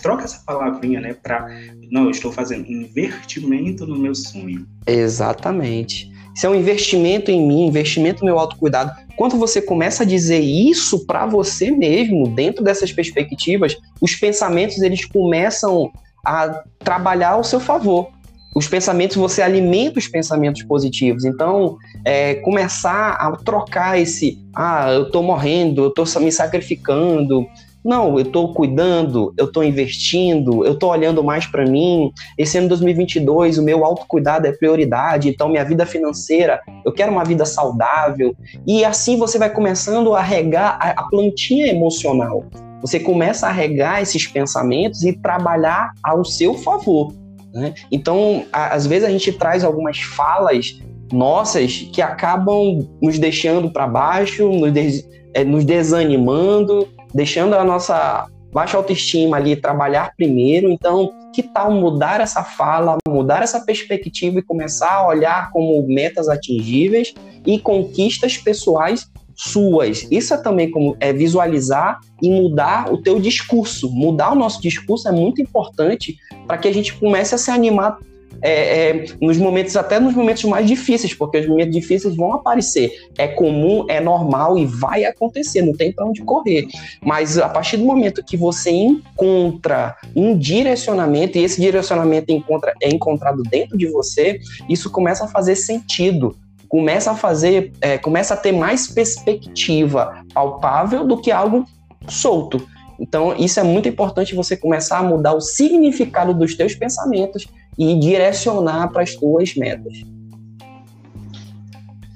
troca 0.01 0.23
essa 0.23 0.41
palavrinha, 0.45 0.99
né, 0.99 1.13
para. 1.13 1.47
Não, 1.91 2.05
eu 2.05 2.11
estou 2.11 2.31
fazendo 2.31 2.67
um 2.67 2.81
investimento 2.81 3.85
no 3.85 3.97
meu 3.97 4.15
sonho. 4.15 4.65
Exatamente. 4.85 6.11
Isso 6.39 6.47
é 6.47 6.49
um 6.49 6.55
investimento 6.55 7.29
em 7.29 7.45
mim, 7.45 7.65
investimento 7.65 8.21
no 8.21 8.27
meu 8.27 8.39
autocuidado. 8.39 8.93
Quando 9.17 9.35
você 9.35 9.61
começa 9.61 10.03
a 10.03 10.05
dizer 10.05 10.39
isso 10.39 11.05
para 11.05 11.25
você 11.25 11.69
mesmo, 11.69 12.29
dentro 12.29 12.63
dessas 12.63 12.93
perspectivas, 12.93 13.75
os 13.99 14.15
pensamentos 14.15 14.81
eles 14.81 15.03
começam 15.03 15.91
a 16.25 16.63
trabalhar 16.79 17.31
ao 17.31 17.43
seu 17.43 17.59
favor. 17.59 18.07
Os 18.55 18.69
pensamentos, 18.69 19.17
você 19.17 19.41
alimenta 19.41 19.99
os 19.99 20.07
pensamentos 20.07 20.63
positivos. 20.63 21.25
Então, 21.25 21.77
é, 22.05 22.35
começar 22.35 23.17
a 23.19 23.35
trocar 23.35 23.99
esse, 23.99 24.39
ah, 24.55 24.93
eu 24.93 25.07
estou 25.07 25.21
morrendo, 25.21 25.83
eu 25.83 25.89
estou 25.89 26.05
me 26.21 26.31
sacrificando, 26.31 27.45
não, 27.83 28.19
eu 28.19 28.25
estou 28.25 28.53
cuidando, 28.53 29.33
eu 29.37 29.45
estou 29.45 29.63
investindo, 29.63 30.65
eu 30.65 30.73
estou 30.73 30.89
olhando 30.89 31.23
mais 31.23 31.45
para 31.45 31.65
mim. 31.65 32.11
Esse 32.37 32.57
ano 32.57 32.67
2022, 32.67 33.57
o 33.57 33.63
meu 33.63 33.85
autocuidado 33.85 34.47
é 34.47 34.51
prioridade, 34.51 35.29
então 35.29 35.47
minha 35.47 35.63
vida 35.63 35.85
financeira, 35.85 36.59
eu 36.85 36.91
quero 36.91 37.11
uma 37.11 37.23
vida 37.23 37.45
saudável. 37.45 38.35
E 38.67 38.83
assim 38.83 39.17
você 39.17 39.37
vai 39.37 39.49
começando 39.49 40.13
a 40.13 40.21
regar 40.21 40.77
a, 40.79 41.03
plantinha 41.03 41.67
emocional. 41.67 42.43
Você 42.81 42.99
começa 42.99 43.47
a 43.47 43.51
regar 43.51 44.01
esses 44.01 44.27
pensamentos 44.27 45.03
e 45.03 45.13
trabalhar 45.13 45.93
ao 46.03 46.25
seu 46.25 46.55
favor. 46.55 47.13
Né? 47.53 47.73
Então, 47.91 48.45
a, 48.51 48.75
às 48.75 48.85
vezes 48.85 49.07
a 49.07 49.11
gente 49.11 49.31
traz 49.31 49.63
algumas 49.63 49.99
falas 49.99 50.79
nossas 51.11 51.89
que 51.93 52.01
acabam 52.01 52.87
nos 53.01 53.17
deixando 53.17 53.71
para 53.71 53.87
baixo, 53.87 54.49
nos, 54.49 54.71
des, 54.71 55.09
é, 55.33 55.43
nos 55.43 55.65
desanimando 55.65 56.87
deixando 57.13 57.55
a 57.55 57.63
nossa 57.63 58.27
baixa 58.51 58.77
autoestima 58.77 59.37
ali, 59.37 59.55
trabalhar 59.55 60.13
primeiro. 60.15 60.69
Então, 60.69 61.11
que 61.33 61.43
tal 61.43 61.71
mudar 61.71 62.21
essa 62.21 62.43
fala, 62.43 62.97
mudar 63.07 63.43
essa 63.43 63.59
perspectiva 63.61 64.39
e 64.39 64.43
começar 64.43 64.91
a 64.91 65.07
olhar 65.07 65.51
como 65.51 65.81
metas 65.87 66.27
atingíveis 66.27 67.13
e 67.45 67.59
conquistas 67.59 68.37
pessoais 68.37 69.07
suas. 69.35 70.05
Isso 70.11 70.33
é 70.33 70.37
também 70.37 70.69
como 70.69 70.97
é 70.99 71.13
visualizar 71.13 71.99
e 72.21 72.29
mudar 72.29 72.91
o 72.91 73.01
teu 73.01 73.19
discurso. 73.19 73.89
Mudar 73.89 74.33
o 74.33 74.35
nosso 74.35 74.61
discurso 74.61 75.07
é 75.07 75.11
muito 75.11 75.41
importante 75.41 76.17
para 76.45 76.57
que 76.57 76.67
a 76.67 76.73
gente 76.73 76.93
comece 76.95 77.35
a 77.35 77.37
se 77.37 77.49
animar 77.49 77.97
é, 78.41 78.89
é, 78.89 79.05
nos 79.21 79.37
momentos, 79.37 79.75
até 79.75 79.99
nos 79.99 80.13
momentos 80.13 80.43
mais 80.45 80.67
difíceis, 80.67 81.13
porque 81.13 81.39
os 81.39 81.47
momentos 81.47 81.73
difíceis 81.73 82.15
vão 82.15 82.33
aparecer. 82.33 82.91
É 83.17 83.27
comum, 83.27 83.85
é 83.89 83.99
normal 83.99 84.57
e 84.57 84.65
vai 84.65 85.05
acontecer, 85.05 85.61
não 85.61 85.73
tem 85.73 85.91
para 85.91 86.05
onde 86.05 86.21
correr. 86.21 86.67
Mas 87.01 87.37
a 87.37 87.49
partir 87.49 87.77
do 87.77 87.85
momento 87.85 88.23
que 88.23 88.37
você 88.37 88.71
encontra 88.71 89.95
um 90.15 90.37
direcionamento, 90.37 91.37
e 91.37 91.43
esse 91.43 91.59
direcionamento 91.59 92.31
encontra, 92.31 92.73
é 92.81 92.89
encontrado 92.89 93.43
dentro 93.43 93.77
de 93.77 93.87
você, 93.87 94.39
isso 94.67 94.89
começa 94.89 95.25
a 95.25 95.27
fazer 95.27 95.55
sentido. 95.55 96.35
Começa 96.67 97.11
a 97.11 97.15
fazer, 97.15 97.71
é, 97.81 97.97
começa 97.97 98.35
a 98.35 98.37
ter 98.37 98.51
mais 98.51 98.87
perspectiva 98.87 100.23
palpável 100.33 101.05
do 101.05 101.17
que 101.17 101.31
algo 101.31 101.65
solto. 102.07 102.67
Então, 102.99 103.33
isso 103.37 103.59
é 103.59 103.63
muito 103.63 103.87
importante 103.87 104.35
você 104.35 104.57
começar 104.57 104.99
a 104.99 105.03
mudar 105.03 105.33
o 105.33 105.41
significado 105.41 106.33
dos 106.33 106.55
teus 106.55 106.75
pensamentos 106.75 107.47
e 107.79 107.97
direcionar 107.97 108.89
para 108.89 109.03
as 109.03 109.15
tuas 109.15 109.55
metas. 109.55 110.03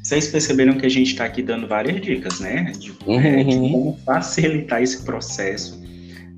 Vocês 0.04 0.28
perceberam 0.28 0.78
que 0.78 0.86
a 0.86 0.90
gente 0.90 1.12
está 1.12 1.24
aqui 1.24 1.42
dando 1.42 1.66
várias 1.66 2.02
dicas, 2.02 2.42
né? 2.42 2.74
De, 2.78 2.92
uhum. 3.08 3.20
é, 3.20 3.44
de, 3.44 3.56
como 3.56 3.98
facilitar 4.06 4.84
esse 4.84 5.02
processo 5.06 5.82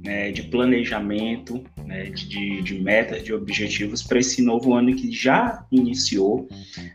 né, 0.03 0.31
de 0.31 0.43
planejamento, 0.43 1.63
né, 1.83 2.03
de, 2.03 2.61
de, 2.61 2.79
metas, 2.79 3.23
de 3.23 3.33
objetivos 3.33 4.03
para 4.03 4.19
esse 4.19 4.39
novo 4.43 4.75
ano 4.75 4.95
que 4.95 5.11
já 5.11 5.65
iniciou, 5.71 6.47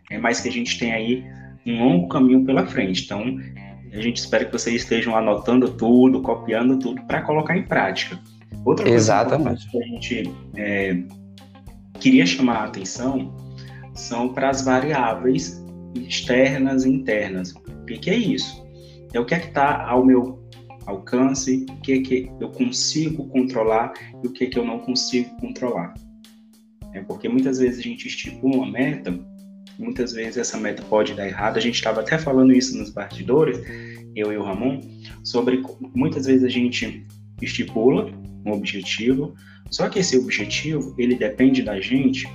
é, 0.09 0.17
mas 0.17 0.41
que 0.41 0.49
a 0.49 0.53
gente 0.53 0.79
tem 0.79 0.93
aí 0.93 1.25
um 1.67 1.85
longo 1.85 2.09
caminho 2.09 2.45
pela 2.45 2.65
frente. 2.65 3.05
Então, 3.05 3.37
a 3.93 4.01
gente 4.01 4.19
espera 4.19 4.45
que 4.45 4.53
vocês 4.53 4.83
estejam 4.83 5.17
anotando 5.17 5.71
tudo, 5.73 6.23
copiando 6.23 6.79
tudo 6.79 7.03
para 7.03 7.23
colocar 7.23 7.57
em 7.57 7.65
prática. 7.65 8.17
Outra 8.65 8.89
Exatamente. 8.89 9.69
coisa 9.71 9.71
que 9.71 9.79
a 9.79 9.87
gente 9.87 10.31
é, 10.57 10.97
queria 12.01 12.27
chamar 12.27 12.57
a 12.57 12.65
atenção 12.65 13.33
são 13.95 14.33
para 14.33 14.49
as 14.49 14.63
variáveis 14.63 15.63
externas 15.95 16.85
e 16.85 16.89
internas. 16.89 17.53
O 17.53 17.85
que, 17.87 17.99
que 17.99 18.11
é 18.11 18.17
isso? 18.17 18.65
É 19.13 19.21
o 19.21 19.25
que 19.25 19.35
é 19.35 19.39
que 19.39 19.49
está 19.49 19.87
ao 19.87 20.05
meu 20.05 20.41
alcance, 20.87 21.67
o 21.69 21.81
que 21.81 21.93
é 21.93 22.01
que 22.01 22.31
eu 22.41 22.49
consigo 22.51 23.29
controlar 23.29 23.93
e 24.25 24.27
o 24.27 24.33
que 24.33 24.45
é 24.45 24.47
que 24.47 24.59
eu 24.59 24.65
não 24.65 24.79
consigo 24.79 25.37
controlar. 25.41 25.95
É 26.95 27.01
porque 27.03 27.29
muitas 27.29 27.59
vezes 27.59 27.81
a 27.81 27.83
gente 27.83 28.09
estipula 28.09 28.57
uma 28.57 28.71
meta, 28.71 29.17
muitas 29.79 30.13
vezes 30.13 30.39
essa 30.39 30.59
meta 30.59 30.83
pode 30.83 31.15
dar 31.15 31.27
errado. 31.27 31.57
A 31.57 31.61
gente 31.61 31.75
estava 31.75 32.01
até 32.01 32.19
falando 32.19 32.53
isso 32.53 32.77
nos 32.77 32.91
bastidores, 32.91 33.61
eu 34.17 34.33
e 34.33 34.37
o 34.37 34.43
Ramon, 34.43 34.81
sobre 35.23 35.63
muitas 35.95 36.27
vezes 36.27 36.45
a 36.45 36.49
gente 36.49 37.07
estipula 37.41 38.11
um 38.45 38.53
objetivo, 38.53 39.35
só 39.71 39.89
que 39.89 39.99
esse 39.99 40.17
objetivo, 40.17 40.95
ele 40.99 41.15
depende 41.15 41.63
da 41.63 41.81
gente, 41.81 42.27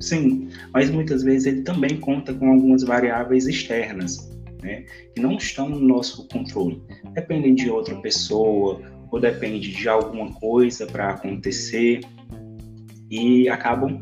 sim, 0.00 0.48
mas 0.72 0.90
muitas 0.90 1.22
vezes 1.22 1.46
ele 1.46 1.62
também 1.62 1.98
conta 1.98 2.34
com 2.34 2.50
algumas 2.50 2.82
variáveis 2.82 3.46
externas, 3.46 4.30
né, 4.62 4.84
que 5.14 5.20
não 5.20 5.36
estão 5.36 5.68
no 5.68 5.80
nosso 5.80 6.26
controle. 6.28 6.82
Dependem 7.12 7.54
de 7.54 7.70
outra 7.70 7.94
pessoa, 7.96 8.80
ou 9.10 9.20
depende 9.20 9.72
de 9.72 9.88
alguma 9.88 10.32
coisa 10.34 10.86
para 10.86 11.10
acontecer, 11.10 12.00
e 13.10 13.48
acabam, 13.48 13.98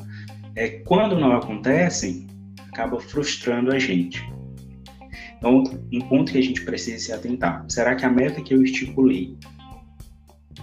é, 0.54 0.68
quando 0.84 1.18
não 1.18 1.32
acontecem, 1.32 2.26
acaba 2.70 3.00
frustrando 3.00 3.72
a 3.72 3.78
gente. 3.78 4.22
Então, 5.38 5.62
um 5.92 6.00
ponto 6.00 6.32
que 6.32 6.38
a 6.38 6.42
gente 6.42 6.64
precisa 6.64 6.98
se 6.98 7.12
atentar: 7.12 7.64
será 7.68 7.94
que 7.94 8.04
a 8.04 8.10
meta 8.10 8.42
que 8.42 8.52
eu 8.52 8.62
estipulei 8.62 9.36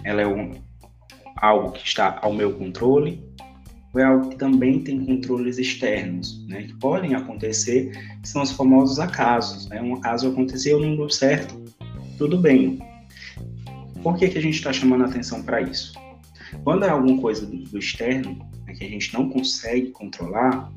ela 0.04 0.22
é 0.22 0.26
um, 0.26 0.52
algo 1.36 1.72
que 1.72 1.86
está 1.86 2.18
ao 2.22 2.32
meu 2.32 2.54
controle 2.54 3.22
ou 3.96 4.00
é 4.00 4.04
algo 4.04 4.28
que 4.28 4.36
também 4.36 4.82
tem 4.82 5.04
controles 5.06 5.56
externos, 5.56 6.46
né, 6.46 6.64
que 6.64 6.74
podem 6.74 7.14
acontecer, 7.14 7.90
que 8.20 8.28
são 8.28 8.42
os 8.42 8.52
famosos 8.52 8.98
acasos. 8.98 9.66
Né? 9.68 9.80
Um 9.80 9.94
acaso 9.94 10.28
aconteceu, 10.28 10.78
não 10.78 10.96
deu 10.96 11.08
certo, 11.08 11.58
tudo 12.18 12.36
bem. 12.36 12.78
Por 14.02 14.16
que, 14.18 14.28
que 14.28 14.36
a 14.36 14.42
gente 14.42 14.56
está 14.56 14.70
chamando 14.70 15.04
atenção 15.04 15.42
para 15.42 15.62
isso? 15.62 15.94
Quando 16.62 16.84
é 16.84 16.90
alguma 16.90 17.20
coisa 17.20 17.46
do 17.46 17.78
externo 17.78 18.38
né, 18.66 18.74
que 18.74 18.84
a 18.84 18.88
gente 18.88 19.14
não 19.14 19.30
consegue 19.30 19.90
controlar, 19.92 20.70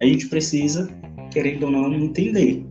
a 0.00 0.06
gente 0.06 0.26
precisa, 0.28 0.88
querendo 1.30 1.64
ou 1.64 1.70
não, 1.70 1.92
entender. 1.94 2.66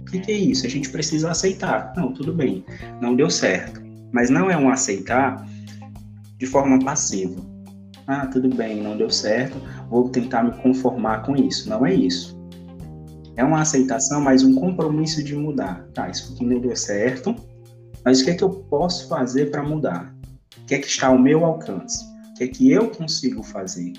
O 0.00 0.04
que, 0.10 0.18
que 0.18 0.32
é 0.32 0.36
isso? 0.36 0.66
A 0.66 0.68
gente 0.68 0.90
precisa 0.90 1.30
aceitar. 1.30 1.92
Não, 1.96 2.12
tudo 2.12 2.32
bem, 2.34 2.64
não 3.00 3.14
deu 3.14 3.30
certo. 3.30 3.80
Mas 4.12 4.28
não 4.28 4.50
é 4.50 4.56
um 4.56 4.68
aceitar 4.68 5.46
de 6.42 6.46
forma 6.48 6.76
passiva. 6.80 7.40
Ah, 8.04 8.26
tudo 8.26 8.52
bem, 8.52 8.82
não 8.82 8.96
deu 8.96 9.08
certo, 9.08 9.56
vou 9.88 10.08
tentar 10.08 10.42
me 10.42 10.50
conformar 10.60 11.22
com 11.24 11.36
isso. 11.36 11.68
Não 11.68 11.86
é 11.86 11.94
isso. 11.94 12.36
É 13.36 13.44
uma 13.44 13.60
aceitação, 13.60 14.20
mas 14.20 14.42
um 14.42 14.52
compromisso 14.52 15.22
de 15.22 15.36
mudar. 15.36 15.86
Tá, 15.94 16.08
isso 16.08 16.32
aqui 16.32 16.44
não 16.44 16.60
deu 16.60 16.74
certo, 16.74 17.36
mas 18.04 18.20
o 18.20 18.24
que 18.24 18.30
é 18.30 18.34
que 18.34 18.42
eu 18.42 18.50
posso 18.50 19.08
fazer 19.08 19.52
para 19.52 19.62
mudar? 19.62 20.12
O 20.60 20.66
que 20.66 20.74
é 20.74 20.78
que 20.80 20.88
está 20.88 21.06
ao 21.06 21.18
meu 21.18 21.44
alcance? 21.44 22.04
O 22.32 22.34
que 22.34 22.42
é 22.42 22.48
que 22.48 22.72
eu 22.72 22.90
consigo 22.90 23.40
fazer? 23.44 23.92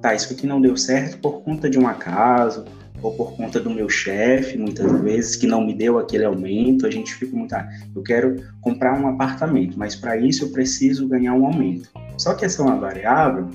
Tá, 0.00 0.14
isso 0.14 0.32
aqui 0.32 0.46
não 0.46 0.60
deu 0.60 0.76
certo 0.76 1.18
por 1.18 1.42
conta 1.42 1.68
de 1.68 1.76
um 1.76 1.88
acaso, 1.88 2.64
ou 3.02 3.12
por 3.14 3.32
conta 3.32 3.58
do 3.58 3.68
meu 3.68 3.88
chefe, 3.88 4.56
muitas 4.56 5.00
vezes, 5.00 5.36
que 5.36 5.46
não 5.46 5.66
me 5.66 5.74
deu 5.74 5.98
aquele 5.98 6.24
aumento, 6.24 6.86
a 6.86 6.90
gente 6.90 7.12
fica 7.14 7.36
muito, 7.36 7.52
ah, 7.52 7.68
eu 7.94 8.02
quero 8.02 8.36
comprar 8.60 8.98
um 8.98 9.08
apartamento, 9.08 9.76
mas 9.76 9.96
para 9.96 10.16
isso 10.16 10.44
eu 10.44 10.50
preciso 10.50 11.08
ganhar 11.08 11.34
um 11.34 11.44
aumento. 11.44 11.90
Só 12.16 12.34
que 12.34 12.44
essa 12.44 12.62
é 12.62 12.64
uma 12.64 12.78
variável 12.78 13.50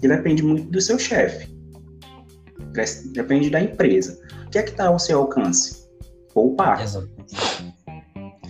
que 0.00 0.06
depende 0.06 0.42
muito 0.42 0.70
do 0.70 0.80
seu 0.80 0.98
chefe, 0.98 1.48
depende 3.12 3.50
da 3.50 3.60
empresa. 3.60 4.18
O 4.46 4.50
que 4.50 4.58
é 4.58 4.62
que 4.62 4.70
está 4.70 4.86
ao 4.86 4.98
seu 4.98 5.18
alcance? 5.18 5.84
Poupar. 6.32 6.84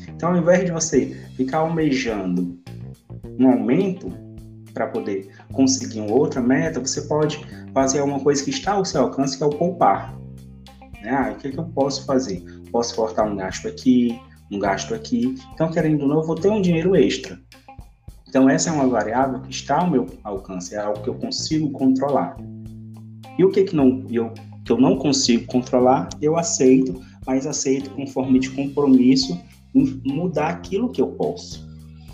Então, 0.08 0.30
ao 0.30 0.36
invés 0.36 0.64
de 0.64 0.72
você 0.72 1.16
ficar 1.36 1.58
almejando 1.58 2.58
um 3.38 3.48
aumento 3.48 4.12
para 4.72 4.86
poder 4.88 5.28
conseguir 5.52 6.00
uma 6.00 6.12
outra 6.12 6.40
meta, 6.40 6.80
você 6.80 7.02
pode 7.02 7.44
fazer 7.72 8.00
alguma 8.00 8.20
coisa 8.20 8.42
que 8.42 8.50
está 8.50 8.72
ao 8.72 8.84
seu 8.84 9.02
alcance, 9.02 9.36
que 9.36 9.42
é 9.42 9.46
o 9.46 9.50
poupar. 9.50 10.23
Né? 11.04 11.10
Ah, 11.10 11.32
o 11.32 11.36
que, 11.36 11.50
que 11.50 11.58
eu 11.58 11.64
posso 11.64 12.06
fazer? 12.06 12.42
Posso 12.72 12.96
cortar 12.96 13.24
um 13.24 13.36
gasto 13.36 13.68
aqui, 13.68 14.18
um 14.50 14.58
gasto 14.58 14.94
aqui. 14.94 15.34
Então, 15.52 15.70
querendo 15.70 16.02
ou 16.02 16.08
não, 16.08 16.16
eu 16.20 16.26
vou 16.26 16.34
ter 16.34 16.48
um 16.48 16.62
dinheiro 16.62 16.96
extra. 16.96 17.38
Então, 18.26 18.48
essa 18.48 18.70
é 18.70 18.72
uma 18.72 18.88
variável 18.88 19.40
que 19.42 19.50
está 19.50 19.80
ao 19.80 19.90
meu 19.90 20.06
alcance, 20.24 20.74
é 20.74 20.78
algo 20.78 21.02
que 21.02 21.08
eu 21.08 21.14
consigo 21.14 21.70
controlar. 21.70 22.36
E 23.38 23.44
o 23.44 23.50
que, 23.50 23.64
que, 23.64 23.76
não, 23.76 24.04
eu, 24.10 24.32
que 24.64 24.72
eu 24.72 24.78
não 24.78 24.96
consigo 24.96 25.46
controlar, 25.46 26.08
eu 26.22 26.36
aceito, 26.36 27.00
mas 27.26 27.46
aceito 27.46 27.90
com 27.90 28.06
forma 28.06 28.38
de 28.38 28.50
compromisso 28.50 29.38
mudar 30.04 30.48
aquilo 30.48 30.90
que 30.90 31.02
eu 31.02 31.08
posso. 31.08 31.68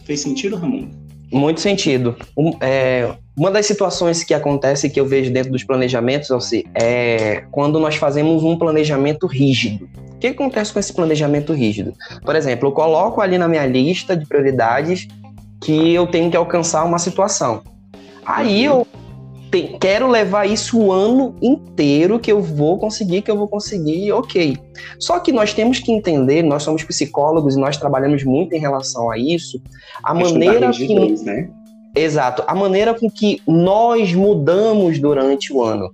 Fez 0.05 0.21
sentido, 0.21 0.57
Ramon? 0.57 0.89
Muito 1.33 1.61
sentido. 1.61 2.17
Um, 2.37 2.57
é, 2.61 3.13
uma 3.37 3.51
das 3.51 3.67
situações 3.67 4.25
que 4.25 4.35
acontece 4.35 4.91
que 4.91 4.99
eu 4.99 5.07
vejo 5.07 5.33
dentro 5.33 5.53
dos 5.53 5.65
planejamentos, 5.65 6.31
Alci, 6.31 6.67
é 6.75 7.45
quando 7.51 7.79
nós 7.79 7.97
fazemos 7.97 8.43
um 8.43 8.57
planejamento 8.57 9.27
rígido. 9.27 9.89
O 10.15 10.19
que 10.19 10.27
acontece 10.27 10.73
com 10.73 10.79
esse 10.79 10.93
planejamento 10.93 11.53
rígido? 11.53 11.95
Por 12.25 12.37
exemplo, 12.37 12.69
eu 12.69 12.73
coloco 12.73 13.21
ali 13.21 13.39
na 13.39 13.49
minha 13.49 13.65
lista 13.65 14.17
de 14.17 14.27
prioridades 14.27 15.09
que 15.63 15.95
eu 15.95 16.07
tenho 16.07 16.31
que 16.31 16.37
alcançar 16.37 16.85
uma 16.85 16.99
situação. 16.99 17.63
Aí 18.25 18.65
eu 18.65 18.87
te, 19.51 19.77
quero 19.81 20.09
levar 20.09 20.47
isso 20.47 20.79
o 20.79 20.93
ano 20.93 21.35
inteiro 21.43 22.19
que 22.19 22.31
eu 22.31 22.41
vou 22.41 22.79
conseguir, 22.79 23.23
que 23.23 23.31
eu 23.31 23.37
vou 23.37 23.49
conseguir, 23.49 24.13
ok. 24.13 24.57
Só 24.99 25.19
que 25.19 25.33
nós 25.33 25.53
temos 25.53 25.79
que 25.79 25.91
entender, 25.93 26.43
nós 26.43 26.63
somos 26.63 26.85
psicólogos 26.85 27.57
e 27.57 27.61
nós 27.61 27.77
trabalhamos 27.77 28.25
muito 28.25 28.55
em 28.55 28.59
relação 28.59 29.11
a 29.11 29.19
isso, 29.19 29.61
a 30.03 30.15
maneira 30.15 30.71
que... 30.71 30.95
né? 31.25 31.51
Exato. 31.95 32.45
A 32.47 32.55
maneira 32.55 32.95
com 32.95 33.11
que 33.11 33.43
nós 33.47 34.15
mudamos 34.15 34.99
durante 34.99 35.53
o 35.53 35.63
ano. 35.63 35.91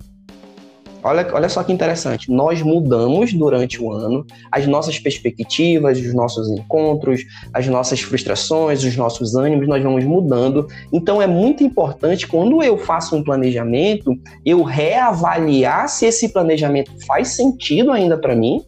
Olha, 1.06 1.24
olha 1.32 1.48
só 1.48 1.62
que 1.62 1.72
interessante. 1.72 2.32
Nós 2.32 2.60
mudamos 2.62 3.32
durante 3.32 3.80
o 3.80 3.92
ano 3.92 4.26
as 4.50 4.66
nossas 4.66 4.98
perspectivas, 4.98 6.00
os 6.00 6.12
nossos 6.12 6.48
encontros, 6.48 7.20
as 7.54 7.64
nossas 7.68 8.00
frustrações, 8.00 8.82
os 8.82 8.96
nossos 8.96 9.36
ânimos, 9.36 9.68
nós 9.68 9.80
vamos 9.80 10.04
mudando. 10.04 10.66
Então 10.92 11.22
é 11.22 11.26
muito 11.28 11.62
importante 11.62 12.26
quando 12.26 12.60
eu 12.60 12.76
faço 12.76 13.14
um 13.14 13.22
planejamento, 13.22 14.18
eu 14.44 14.64
reavaliar 14.64 15.88
se 15.88 16.06
esse 16.06 16.30
planejamento 16.32 16.90
faz 17.06 17.28
sentido 17.28 17.92
ainda 17.92 18.18
para 18.18 18.34
mim 18.34 18.60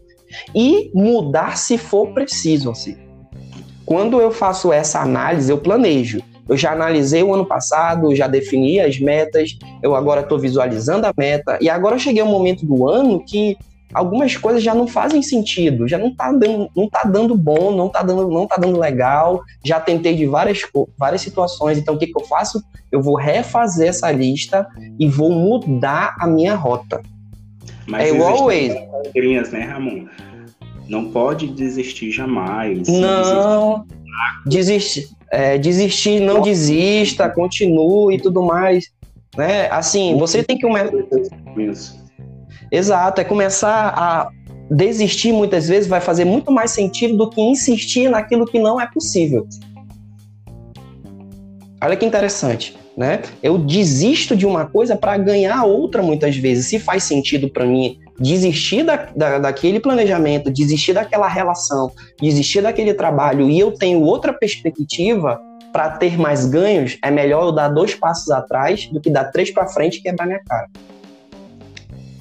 e 0.55 0.93
mudar 0.95 1.59
se 1.59 1.77
for 1.77 2.15
preciso. 2.15 2.71
Assim. 2.71 2.97
quando 3.85 4.21
eu 4.21 4.31
faço 4.31 4.73
essa 4.73 5.01
análise, 5.01 5.51
eu 5.51 5.59
planejo. 5.59 6.23
Eu 6.49 6.57
já 6.57 6.73
analisei 6.73 7.23
o 7.23 7.35
ano 7.35 7.45
passado, 7.45 8.15
já 8.15 8.27
defini 8.27 8.81
as 8.81 8.99
metas, 8.99 9.59
eu 9.83 9.95
agora 9.95 10.23
estou 10.23 10.39
visualizando 10.39 11.07
a 11.07 11.13
meta, 11.17 11.59
e 11.61 11.69
agora 11.69 11.97
eu 11.97 12.01
cheguei 12.01 12.23
ao 12.23 12.29
momento 12.29 12.65
do 12.65 12.89
ano 12.89 13.23
que 13.25 13.57
algumas 13.93 14.37
coisas 14.37 14.63
já 14.63 14.75
não 14.75 14.87
fazem 14.87 15.23
sentido, 15.23 15.89
já 15.89 15.99
não 15.99 16.09
está 16.09 16.33
dando, 16.33 16.69
não 16.77 16.89
tá 16.89 17.03
dando 17.05 17.37
bom, 17.37 17.75
não 17.75 17.87
está 17.87 18.03
dando, 18.03 18.29
não 18.29 18.47
tá 18.47 18.57
dando 18.57 18.79
legal, 18.79 19.43
já 19.65 19.81
tentei 19.81 20.15
de 20.15 20.27
várias, 20.27 20.61
várias 20.97 21.21
situações, 21.21 21.79
então 21.79 21.95
o 21.95 21.99
que, 21.99 22.07
que 22.07 22.21
eu 22.21 22.25
faço? 22.27 22.63
Eu 22.91 23.03
vou 23.03 23.17
refazer 23.17 23.89
essa 23.89 24.11
lista 24.11 24.67
e 24.99 25.09
vou 25.09 25.31
mudar 25.31 26.17
a 26.19 26.27
minha 26.27 26.55
rota. 26.55 27.03
Mas 27.87 28.09
é 28.09 28.15
igual 28.15 28.49
regrinhas, 29.15 29.51
né, 29.51 29.61
Ramon? 29.63 30.07
Não 30.89 31.11
pode 31.11 31.49
desistir 31.49 32.11
jamais. 32.11 32.89
Não, 32.89 33.87
desistir. 34.47 35.09
É, 35.31 35.59
desistir, 35.59 36.21
não 36.21 36.41
desista, 36.41 37.29
continue 37.29 38.17
e 38.17 38.21
tudo 38.21 38.43
mais. 38.43 38.91
Né? 39.37 39.69
Assim, 39.71 40.17
você 40.19 40.43
tem 40.43 40.57
que 40.57 40.63
começar. 40.63 41.99
Exato, 42.71 43.21
é 43.21 43.25
começar 43.25 43.95
a 43.97 44.29
desistir 44.71 45.33
muitas 45.33 45.69
vezes 45.69 45.89
vai 45.89 46.01
fazer 46.01 46.25
muito 46.25 46.53
mais 46.53 46.71
sentido 46.71 47.17
do 47.17 47.31
que 47.31 47.41
insistir 47.41 48.11
naquilo 48.11 48.45
que 48.45 48.59
não 48.59 48.81
é 48.81 48.87
possível. 48.87 49.47
Olha 51.83 51.97
que 51.97 52.05
interessante, 52.05 52.77
né? 52.97 53.23
Eu 53.43 53.57
desisto 53.57 54.37
de 54.37 54.45
uma 54.45 54.67
coisa 54.67 54.97
para 54.97 55.17
ganhar 55.17 55.65
outra 55.65 56.03
muitas 56.03 56.37
vezes. 56.37 56.67
Se 56.67 56.79
faz 56.79 57.05
sentido 57.05 57.49
para 57.49 57.65
mim 57.65 57.99
desistir 58.19 58.83
da, 58.83 59.09
da, 59.15 59.39
daquele 59.39 59.81
planejamento, 59.81 60.51
desistir 60.51 60.93
daquela 60.93 61.29
relação, 61.29 61.93
desistir 62.21 62.63
daquele 62.63 62.93
trabalho 62.95 63.49
e 63.49 63.59
eu 63.59 63.73
tenho 63.73 64.01
outra 64.03 64.33
perspectiva 64.33 65.41
para 65.73 65.91
ter 65.91 66.19
mais 66.19 66.47
ganhos, 66.47 66.99
é 67.03 67.11
melhor 67.11 67.45
eu 67.45 67.53
dar 67.53 67.69
dois 67.69 67.95
passos 67.95 68.31
atrás 68.31 68.87
do 68.87 69.01
que 69.01 69.11
dar 69.11 69.25
três 69.27 69.51
para 69.51 69.67
frente 69.67 69.99
e 69.99 70.03
quebrar 70.03 70.27
minha 70.27 70.41
cara. 70.45 70.69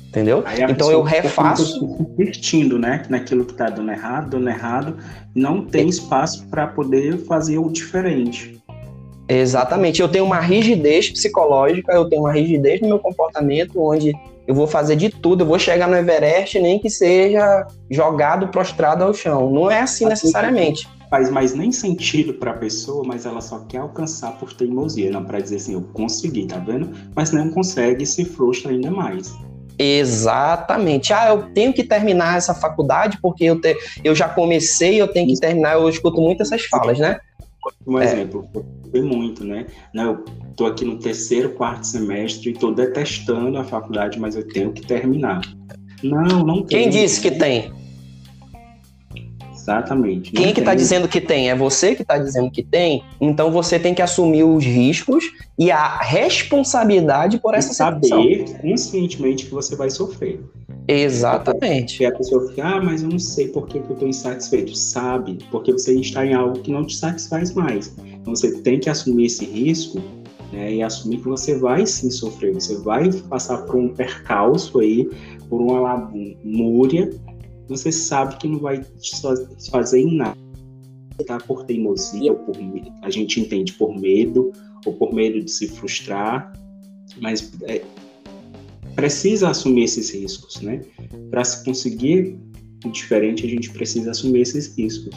Entendeu? 0.09 0.43
Então 0.69 0.91
eu 0.91 1.03
refaço. 1.03 2.07
Investindo, 2.17 2.79
né? 2.79 3.03
Naquilo 3.09 3.45
que 3.45 3.51
está 3.51 3.69
dando 3.69 3.91
errado, 3.91 4.31
dando 4.31 4.49
errado, 4.49 4.97
não 5.35 5.65
tem 5.65 5.87
espaço 5.87 6.47
para 6.47 6.65
poder 6.65 7.17
fazer 7.25 7.57
o 7.57 7.69
diferente. 7.69 8.59
Exatamente. 9.27 10.01
Eu 10.01 10.07
tenho 10.07 10.25
uma 10.25 10.39
rigidez 10.39 11.09
psicológica, 11.09 11.93
eu 11.93 12.09
tenho 12.09 12.21
uma 12.21 12.31
rigidez 12.31 12.81
no 12.81 12.87
meu 12.87 12.99
comportamento, 12.99 13.79
onde 13.81 14.13
eu 14.47 14.55
vou 14.55 14.65
fazer 14.65 14.95
de 14.95 15.09
tudo, 15.09 15.41
eu 15.41 15.47
vou 15.47 15.59
chegar 15.59 15.87
no 15.87 15.95
Everest, 15.95 16.57
nem 16.59 16.79
que 16.79 16.89
seja 16.89 17.67
jogado, 17.91 18.47
prostrado 18.47 19.03
ao 19.03 19.13
chão. 19.13 19.51
Não 19.51 19.69
é 19.69 19.81
assim, 19.81 20.05
assim 20.05 20.05
necessariamente. 20.05 20.87
Faz 21.09 21.29
mais 21.29 21.53
nem 21.53 21.71
sentido 21.71 22.33
para 22.33 22.51
a 22.51 22.53
pessoa, 22.53 23.03
mas 23.05 23.25
ela 23.25 23.41
só 23.41 23.59
quer 23.59 23.79
alcançar 23.79 24.31
por 24.39 24.53
teimosia, 24.53 25.11
não 25.11 25.23
para 25.23 25.39
dizer 25.39 25.57
assim, 25.57 25.73
eu 25.73 25.81
consegui, 25.93 26.45
tá 26.45 26.57
vendo? 26.57 26.91
Mas 27.13 27.31
não 27.31 27.49
consegue 27.49 28.03
e 28.03 28.07
se 28.07 28.23
frustra 28.23 28.71
ainda 28.71 28.89
mais. 28.89 29.33
Exatamente. 29.77 31.13
Ah, 31.13 31.29
eu 31.29 31.51
tenho 31.53 31.73
que 31.73 31.83
terminar 31.83 32.37
essa 32.37 32.53
faculdade 32.53 33.19
porque 33.21 33.43
eu, 33.43 33.59
te, 33.59 33.77
eu 34.03 34.15
já 34.15 34.27
comecei, 34.27 34.99
eu 34.99 35.07
tenho 35.07 35.27
que 35.27 35.39
terminar. 35.39 35.73
Eu 35.73 35.87
escuto 35.87 36.19
muito 36.21 36.41
essas 36.41 36.65
falas, 36.65 36.97
né? 36.97 37.19
Um 37.85 37.99
é. 37.99 38.27
Foi 38.89 39.01
muito, 39.01 39.43
né? 39.43 39.65
Eu 39.93 40.23
tô 40.55 40.65
aqui 40.65 40.85
no 40.85 40.97
terceiro, 40.97 41.51
quarto 41.51 41.85
semestre 41.85 42.49
e 42.49 42.53
tô 42.53 42.71
detestando 42.71 43.57
a 43.57 43.63
faculdade, 43.63 44.19
mas 44.19 44.35
eu 44.35 44.47
tenho 44.47 44.71
que 44.71 44.85
terminar. 44.85 45.41
Não, 46.03 46.45
não 46.45 46.63
tem. 46.63 46.83
Quem 46.83 46.89
disse 46.89 47.21
que 47.21 47.31
tem? 47.31 47.71
Exatamente. 49.67 50.31
Quem 50.31 50.53
que 50.53 50.61
está 50.61 50.73
dizendo 50.73 51.09
que 51.09 51.19
tem? 51.19 51.49
É 51.49 51.55
você 51.55 51.93
que 51.93 52.01
está 52.01 52.17
dizendo 52.17 52.49
que 52.49 52.63
tem? 52.63 53.03
Então 53.19 53.51
você 53.51 53.77
tem 53.77 53.93
que 53.93 54.01
assumir 54.01 54.43
os 54.43 54.63
riscos 54.63 55.25
e 55.59 55.69
a 55.69 55.97
responsabilidade 55.97 57.37
por 57.39 57.53
essa 57.53 57.73
e 57.73 57.75
saber 57.75 58.45
conscientemente 58.61 59.45
que 59.45 59.51
você 59.51 59.75
vai 59.75 59.89
sofrer. 59.89 60.39
Exatamente. 60.87 62.01
E 62.01 62.05
a 62.05 62.15
pessoa 62.15 62.47
fica, 62.47 62.63
ah, 62.63 62.81
mas 62.81 63.03
eu 63.03 63.09
não 63.09 63.19
sei 63.19 63.49
por 63.49 63.67
que, 63.67 63.81
que 63.81 63.89
eu 63.89 63.93
estou 63.93 64.07
insatisfeito. 64.07 64.73
Sabe, 64.73 65.37
porque 65.51 65.73
você 65.73 65.93
está 65.99 66.25
em 66.25 66.33
algo 66.33 66.59
que 66.59 66.71
não 66.71 66.85
te 66.85 66.95
satisfaz 66.95 67.53
mais. 67.53 67.93
Então 68.27 68.35
você 68.35 68.59
tem 68.59 68.77
que 68.77 68.89
assumir 68.89 69.27
esse 69.27 69.45
risco 69.45 70.01
né, 70.51 70.75
e 70.75 70.83
assumir 70.83 71.19
que 71.19 71.29
você 71.29 71.57
vai 71.57 71.85
sim 71.85 72.11
sofrer. 72.11 72.53
Você 72.53 72.75
vai 72.79 73.09
passar 73.29 73.59
por 73.59 73.77
um 73.77 73.93
percalço 73.93 74.79
aí, 74.79 75.09
por 75.47 75.61
uma 75.61 75.79
lamúria. 75.79 77.09
Você 77.69 77.89
sabe 77.89 78.35
que 78.35 78.45
não 78.49 78.59
vai 78.59 78.83
te 78.99 79.69
fazer 79.71 80.01
em 80.01 80.17
nada. 80.17 80.37
Tá? 81.25 81.37
Por 81.37 81.63
teimosia, 81.63 82.33
ou 82.33 82.39
por 82.39 82.57
a 83.01 83.09
gente 83.09 83.39
entende 83.39 83.71
por 83.73 83.97
medo, 83.97 84.51
ou 84.85 84.93
por 84.93 85.13
medo 85.13 85.41
de 85.41 85.49
se 85.49 85.69
frustrar. 85.69 86.51
Mas 87.21 87.53
é, 87.61 87.81
precisa 88.93 89.51
assumir 89.51 89.85
esses 89.85 90.09
riscos, 90.09 90.59
né? 90.61 90.81
Para 91.31 91.45
se 91.45 91.63
conseguir 91.63 92.37
diferente, 92.91 93.45
a 93.45 93.49
gente 93.49 93.71
precisa 93.71 94.11
assumir 94.11 94.41
esses 94.41 94.75
riscos. 94.77 95.15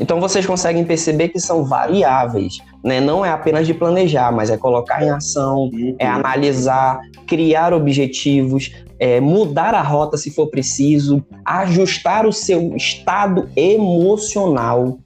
Então 0.00 0.18
vocês 0.18 0.46
conseguem 0.46 0.82
perceber 0.82 1.28
que 1.28 1.38
são 1.38 1.62
variáveis, 1.62 2.58
né? 2.82 3.00
Não 3.00 3.24
é 3.24 3.28
apenas 3.28 3.66
de 3.66 3.74
planejar, 3.74 4.32
mas 4.32 4.48
é 4.48 4.56
colocar 4.56 5.04
em 5.04 5.10
ação, 5.10 5.70
é 5.98 6.08
uhum. 6.08 6.14
analisar, 6.16 6.98
criar 7.26 7.74
objetivos, 7.74 8.72
é 8.98 9.20
mudar 9.20 9.74
a 9.74 9.82
rota 9.82 10.16
se 10.16 10.30
for 10.30 10.46
preciso, 10.46 11.22
ajustar 11.44 12.26
o 12.26 12.32
seu 12.32 12.74
estado 12.74 13.48
emocional, 13.54 14.98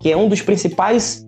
que 0.00 0.10
é 0.10 0.16
um 0.16 0.28
dos 0.28 0.42
principais 0.42 1.24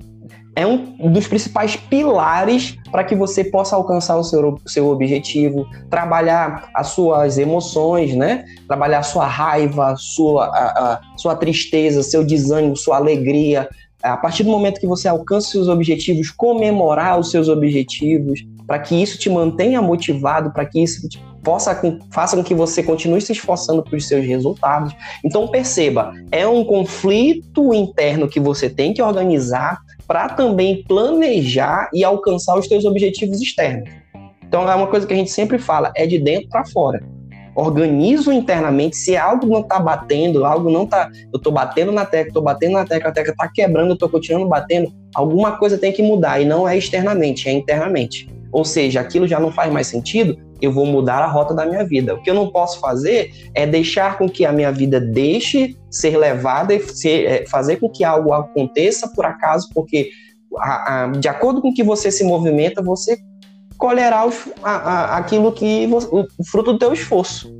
é 0.56 0.66
um 0.66 1.10
dos 1.10 1.26
principais 1.26 1.76
pilares 1.76 2.76
para 2.90 3.02
que 3.02 3.14
você 3.14 3.42
possa 3.42 3.74
alcançar 3.74 4.16
o 4.16 4.22
seu, 4.22 4.58
seu 4.66 4.88
objetivo, 4.88 5.66
trabalhar 5.90 6.68
as 6.74 6.88
suas 6.88 7.38
emoções, 7.38 8.14
né? 8.14 8.44
Trabalhar 8.68 9.00
a 9.00 9.02
sua 9.02 9.26
raiva, 9.26 9.94
sua, 9.96 10.46
a, 10.46 10.92
a, 10.94 11.00
sua 11.16 11.34
tristeza, 11.34 12.02
seu 12.02 12.24
desânimo, 12.24 12.76
sua 12.76 12.96
alegria. 12.96 13.68
A 14.02 14.16
partir 14.16 14.44
do 14.44 14.50
momento 14.50 14.80
que 14.80 14.86
você 14.86 15.08
alcança 15.08 15.46
os 15.46 15.52
seus 15.52 15.68
objetivos, 15.68 16.30
comemorar 16.30 17.18
os 17.18 17.30
seus 17.30 17.48
objetivos, 17.48 18.44
para 18.66 18.78
que 18.78 18.94
isso 18.94 19.18
te 19.18 19.28
mantenha 19.28 19.82
motivado, 19.82 20.52
para 20.52 20.64
que 20.66 20.82
isso 20.82 21.08
possa 21.44 21.78
faça 22.10 22.36
com 22.36 22.42
que 22.42 22.54
você 22.54 22.82
continue 22.82 23.20
se 23.20 23.32
esforçando 23.32 23.82
para 23.82 23.96
os 23.96 24.08
seus 24.08 24.24
resultados. 24.24 24.96
Então 25.22 25.46
perceba, 25.46 26.12
é 26.32 26.48
um 26.48 26.64
conflito 26.64 27.72
interno 27.74 28.28
que 28.28 28.40
você 28.40 28.68
tem 28.68 28.94
que 28.94 29.02
organizar 29.02 29.78
para 30.08 30.30
também 30.30 30.82
planejar 30.84 31.88
e 31.92 32.02
alcançar 32.02 32.58
os 32.58 32.66
seus 32.66 32.84
objetivos 32.84 33.40
externos. 33.40 33.88
Então 34.42 34.68
é 34.70 34.74
uma 34.74 34.86
coisa 34.86 35.06
que 35.06 35.12
a 35.12 35.16
gente 35.16 35.30
sempre 35.30 35.58
fala, 35.58 35.92
é 35.94 36.06
de 36.06 36.18
dentro 36.18 36.48
para 36.48 36.64
fora. 36.66 37.02
Organizo 37.56 38.32
internamente, 38.32 38.96
se 38.96 39.16
algo 39.16 39.46
não 39.46 39.60
está 39.60 39.78
batendo, 39.78 40.44
algo 40.44 40.68
não 40.70 40.84
está, 40.84 41.08
eu 41.32 41.36
estou 41.36 41.52
batendo 41.52 41.92
na 41.92 42.04
tecla, 42.04 42.28
estou 42.28 42.42
batendo 42.42 42.72
na 42.72 42.84
tecla, 42.84 43.10
a 43.10 43.12
tecla 43.12 43.32
está 43.32 43.48
quebrando, 43.48 43.90
eu 43.90 43.94
estou 43.94 44.08
continuando 44.08 44.48
batendo, 44.48 44.92
alguma 45.14 45.56
coisa 45.56 45.78
tem 45.78 45.92
que 45.92 46.02
mudar 46.02 46.40
e 46.40 46.44
não 46.44 46.68
é 46.68 46.76
externamente, 46.76 47.48
é 47.48 47.52
internamente. 47.52 48.28
Ou 48.50 48.64
seja, 48.64 49.00
aquilo 49.00 49.26
já 49.26 49.38
não 49.38 49.52
faz 49.52 49.72
mais 49.72 49.86
sentido, 49.86 50.36
eu 50.60 50.72
vou 50.72 50.86
mudar 50.86 51.18
a 51.18 51.26
rota 51.26 51.54
da 51.54 51.66
minha 51.66 51.84
vida. 51.84 52.14
O 52.14 52.22
que 52.22 52.30
eu 52.30 52.34
não 52.34 52.50
posso 52.50 52.80
fazer 52.80 53.30
é 53.54 53.66
deixar 53.66 54.18
com 54.18 54.28
que 54.28 54.44
a 54.44 54.52
minha 54.52 54.72
vida 54.72 55.00
deixe 55.00 55.76
ser 55.90 56.16
levada 56.16 56.74
e 56.74 56.80
ser, 56.80 57.26
é, 57.26 57.46
fazer 57.46 57.76
com 57.76 57.88
que 57.88 58.04
algo 58.04 58.32
aconteça 58.32 59.08
por 59.08 59.24
acaso, 59.24 59.68
porque 59.74 60.10
a, 60.58 61.04
a, 61.04 61.06
de 61.08 61.28
acordo 61.28 61.60
com 61.60 61.72
que 61.72 61.82
você 61.82 62.10
se 62.10 62.24
movimenta, 62.24 62.82
você 62.82 63.18
colherá 63.76 64.24
os, 64.24 64.48
a, 64.62 65.16
aquilo 65.16 65.52
que 65.52 65.86
o, 65.86 66.20
o, 66.20 66.44
fruto 66.44 66.72
do 66.72 66.78
teu 66.78 66.92
esforço, 66.92 67.52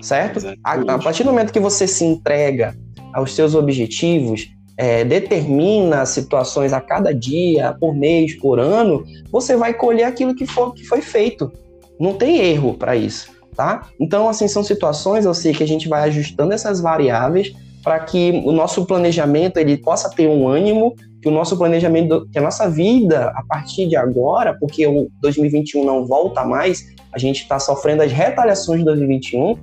certo? 0.00 0.40
A, 0.64 0.98
partir 0.98 1.24
do 1.24 1.30
momento 1.30 1.52
que 1.52 1.60
você 1.60 1.86
se 1.86 2.04
entrega 2.04 2.74
aos 3.12 3.34
seus 3.34 3.54
objetivos, 3.54 4.48
é, 4.76 5.04
determina 5.04 6.06
situações 6.06 6.72
a 6.72 6.80
cada 6.80 7.12
dia, 7.12 7.76
por 7.80 7.94
mês, 7.94 8.38
por 8.38 8.60
ano, 8.60 9.04
você 9.30 9.56
vai 9.56 9.74
colher 9.74 10.04
aquilo 10.04 10.34
que, 10.34 10.46
for, 10.46 10.72
que 10.72 10.84
foi 10.84 11.02
feito. 11.02 11.50
Não 11.98 12.14
tem 12.14 12.38
erro 12.38 12.74
para 12.74 12.96
isso, 12.96 13.30
tá? 13.56 13.88
Então, 13.98 14.28
assim, 14.28 14.46
são 14.48 14.62
situações, 14.62 15.24
eu 15.24 15.34
sei 15.34 15.52
que 15.52 15.62
a 15.62 15.66
gente 15.66 15.88
vai 15.88 16.02
ajustando 16.08 16.52
essas 16.52 16.80
variáveis 16.80 17.52
para 17.82 18.00
que 18.00 18.42
o 18.44 18.52
nosso 18.52 18.84
planejamento 18.84 19.56
ele 19.56 19.76
possa 19.76 20.10
ter 20.10 20.28
um 20.28 20.48
ânimo, 20.48 20.94
que 21.22 21.28
o 21.28 21.32
nosso 21.32 21.56
planejamento, 21.56 22.28
que 22.30 22.38
a 22.38 22.42
nossa 22.42 22.68
vida 22.68 23.32
a 23.34 23.42
partir 23.48 23.88
de 23.88 23.96
agora, 23.96 24.56
porque 24.58 24.86
o 24.86 25.08
2021 25.20 25.84
não 25.84 26.06
volta 26.06 26.44
mais, 26.44 26.84
a 27.12 27.18
gente 27.18 27.42
está 27.42 27.58
sofrendo 27.58 28.02
as 28.02 28.12
retaliações 28.12 28.80
de 28.80 28.84
2021, 28.84 29.56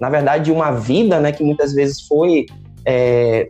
na 0.00 0.08
verdade, 0.08 0.50
uma 0.50 0.70
vida, 0.70 1.20
né, 1.20 1.32
que 1.32 1.42
muitas 1.42 1.72
vezes 1.72 2.02
foi 2.02 2.46
é, 2.84 3.48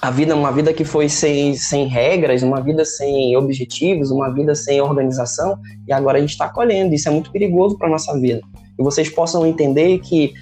a 0.00 0.10
vida, 0.10 0.34
uma 0.34 0.52
vida 0.52 0.72
que 0.72 0.84
foi 0.84 1.08
sem, 1.08 1.54
sem 1.54 1.86
regras, 1.86 2.42
uma 2.42 2.60
vida 2.60 2.84
sem 2.84 3.36
objetivos, 3.36 4.10
uma 4.10 4.32
vida 4.32 4.54
sem 4.54 4.80
organização, 4.80 5.58
e 5.86 5.92
agora 5.92 6.18
a 6.18 6.20
gente 6.20 6.30
está 6.30 6.48
colhendo. 6.48 6.94
Isso 6.94 7.08
é 7.08 7.12
muito 7.12 7.32
perigoso 7.32 7.76
para 7.76 7.88
nossa 7.88 8.18
vida. 8.18 8.40
E 8.78 8.82
vocês 8.82 9.08
possam 9.08 9.44
entender 9.44 9.98
que 9.98 10.32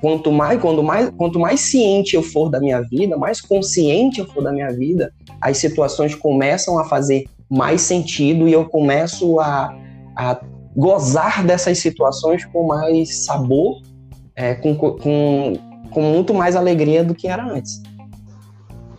quanto 0.00 0.32
mais, 0.32 0.60
quando 0.60 0.82
mais, 0.82 1.10
quanto 1.10 1.38
mais 1.38 1.60
ciente 1.60 2.16
eu 2.16 2.22
for 2.22 2.48
da 2.48 2.58
minha 2.58 2.80
vida, 2.82 3.16
mais 3.16 3.40
consciente 3.40 4.20
eu 4.20 4.26
for 4.26 4.42
da 4.42 4.52
minha 4.52 4.70
vida, 4.70 5.12
as 5.40 5.58
situações 5.58 6.14
começam 6.14 6.78
a 6.78 6.84
fazer 6.84 7.24
mais 7.48 7.82
sentido 7.82 8.48
e 8.48 8.52
eu 8.52 8.64
começo 8.64 9.38
a, 9.40 9.74
a 10.16 10.40
gozar 10.76 11.44
dessas 11.44 11.78
situações 11.78 12.44
com 12.46 12.66
mais 12.66 13.24
sabor, 13.24 13.80
é, 14.34 14.54
com, 14.54 14.74
com, 14.74 15.52
com 15.90 16.02
muito 16.02 16.34
mais 16.34 16.56
alegria 16.56 17.04
do 17.04 17.14
que 17.14 17.28
era 17.28 17.44
antes. 17.44 17.82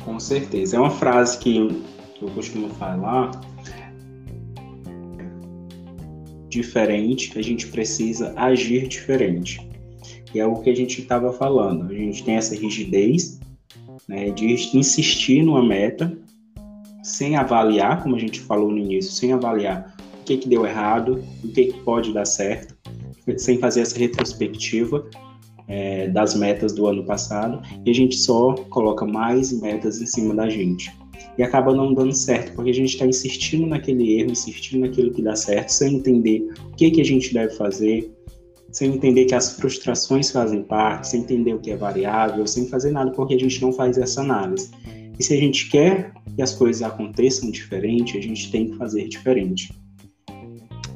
Com 0.10 0.19
certeza. 0.19 0.76
É 0.76 0.80
uma 0.80 0.89
frase 0.89 1.38
que 1.38 1.56
eu 2.19 2.28
costumo 2.32 2.67
falar 2.69 3.30
diferente, 6.50 7.38
a 7.38 7.43
gente 7.43 7.67
precisa 7.67 8.34
agir 8.36 8.88
diferente. 8.88 9.62
E 10.34 10.39
é 10.39 10.48
o 10.48 10.56
que 10.56 10.72
a 10.72 10.76
gente 10.76 11.00
estava 11.00 11.32
falando. 11.32 11.91
A 11.91 11.93
gente 11.93 12.24
tem 12.24 12.38
essa 12.38 12.56
rigidez 12.56 13.39
né, 14.08 14.32
de 14.32 14.48
insistir 14.76 15.43
numa 15.43 15.63
meta 15.63 16.12
sem 17.04 17.36
avaliar, 17.36 18.02
como 18.02 18.15
a 18.15 18.19
gente 18.19 18.39
falou 18.39 18.72
no 18.72 18.80
início, 18.80 19.12
sem 19.12 19.32
avaliar 19.32 19.95
o 20.22 20.24
que, 20.24 20.38
que 20.38 20.50
deu 20.50 20.65
errado, 20.65 21.24
o 21.43 21.50
que, 21.50 21.65
que 21.65 21.80
pode 21.82 22.12
dar 22.12 22.26
certo, 22.26 22.76
sem 23.38 23.60
fazer 23.60 23.82
essa 23.82 23.98
retrospectiva 23.98 25.08
é, 25.69 26.10
das 26.10 26.36
metas 26.36 26.73
do 26.73 26.88
ano 26.88 27.05
passado, 27.05 27.62
e 27.86 27.91
a 27.91 27.93
gente 27.93 28.17
só 28.17 28.53
coloca 28.69 29.05
mais 29.05 29.53
metas 29.62 30.01
em 30.01 30.05
cima 30.05 30.34
da 30.34 30.49
gente. 30.49 30.91
E 31.38 31.43
acaba 31.43 31.73
não 31.73 31.93
dando 31.93 32.13
certo, 32.13 32.53
porque 32.53 32.71
a 32.71 32.73
gente 32.73 32.89
está 32.89 33.05
insistindo 33.05 33.67
naquele 33.67 34.19
erro, 34.19 34.32
insistindo 34.32 34.82
naquilo 34.82 35.13
que 35.13 35.21
dá 35.21 35.36
certo, 35.36 35.69
sem 35.69 35.95
entender 35.95 36.49
o 36.71 36.75
que, 36.75 36.91
que 36.91 37.01
a 37.01 37.05
gente 37.05 37.34
deve 37.34 37.53
fazer, 37.53 38.12
sem 38.71 38.93
entender 38.93 39.25
que 39.25 39.36
as 39.36 39.53
frustrações 39.53 40.32
fazem 40.32 40.63
parte, 40.63 41.08
sem 41.08 41.21
entender 41.21 41.53
o 41.53 41.60
que 41.60 41.71
é 41.71 41.77
variável, 41.77 42.45
sem 42.45 42.67
fazer 42.67 42.91
nada, 42.91 43.12
porque 43.12 43.36
a 43.36 43.39
gente 43.39 43.62
não 43.62 43.71
faz 43.71 43.97
essa 43.97 44.21
análise. 44.21 44.71
E 45.17 45.23
se 45.23 45.34
a 45.34 45.38
gente 45.38 45.69
quer 45.69 46.13
que 46.36 46.41
as 46.41 46.53
coisas 46.53 46.82
aconteçam 46.82 47.51
diferente, 47.51 48.17
a 48.17 48.21
gente 48.21 48.51
tem 48.51 48.69
que 48.69 48.77
fazer 48.77 49.08
diferente. 49.08 49.73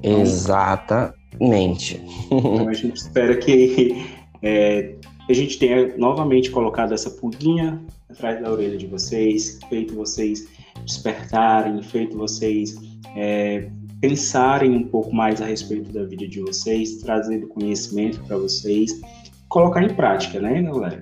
Exatamente. 0.01 2.01
Então 2.31 2.69
a 2.69 2.73
gente 2.73 2.97
espera 2.97 3.37
que 3.37 3.95
é, 4.43 4.95
a 5.27 5.33
gente 5.33 5.57
tenha 5.57 5.97
novamente 5.97 6.51
colocado 6.51 6.93
essa 6.93 7.09
pulguinha 7.09 7.81
atrás 8.09 8.41
da 8.41 8.51
orelha 8.51 8.77
de 8.77 8.85
vocês, 8.85 9.57
feito 9.69 9.95
vocês 9.95 10.47
despertarem, 10.85 11.81
feito 11.81 12.17
vocês 12.17 12.75
é, 13.15 13.69
pensarem 14.01 14.75
um 14.75 14.83
pouco 14.83 15.15
mais 15.15 15.41
a 15.41 15.45
respeito 15.45 15.91
da 15.93 16.03
vida 16.03 16.27
de 16.27 16.41
vocês, 16.41 16.97
trazendo 16.97 17.47
conhecimento 17.47 18.21
para 18.25 18.37
vocês, 18.37 19.01
colocar 19.47 19.81
em 19.81 19.93
prática, 19.95 20.41
né, 20.41 20.61
galera? 20.61 21.01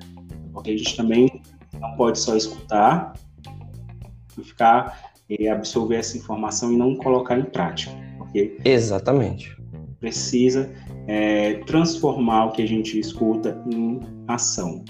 Porque 0.54 0.72
a 0.72 0.78
gente 0.78 0.96
também 0.96 1.42
não 1.80 1.96
pode 1.96 2.20
só 2.20 2.38
escutar 2.38 3.14
e 4.38 4.44
ficar 4.44 5.12
e 5.28 5.48
absorver 5.48 5.96
essa 5.96 6.18
informação 6.18 6.72
e 6.72 6.78
não 6.78 6.96
colocar 6.96 7.40
em 7.40 7.46
prática, 7.46 7.92
porque 8.18 8.58
exatamente 8.64 9.58
precisa 10.00 10.70
é, 11.08 11.56
transformar 11.66 12.46
o 12.46 12.52
que 12.52 12.62
a 12.62 12.68
gente 12.68 13.00
escuta 13.00 13.62
em 13.72 14.00
ação. 14.28 14.84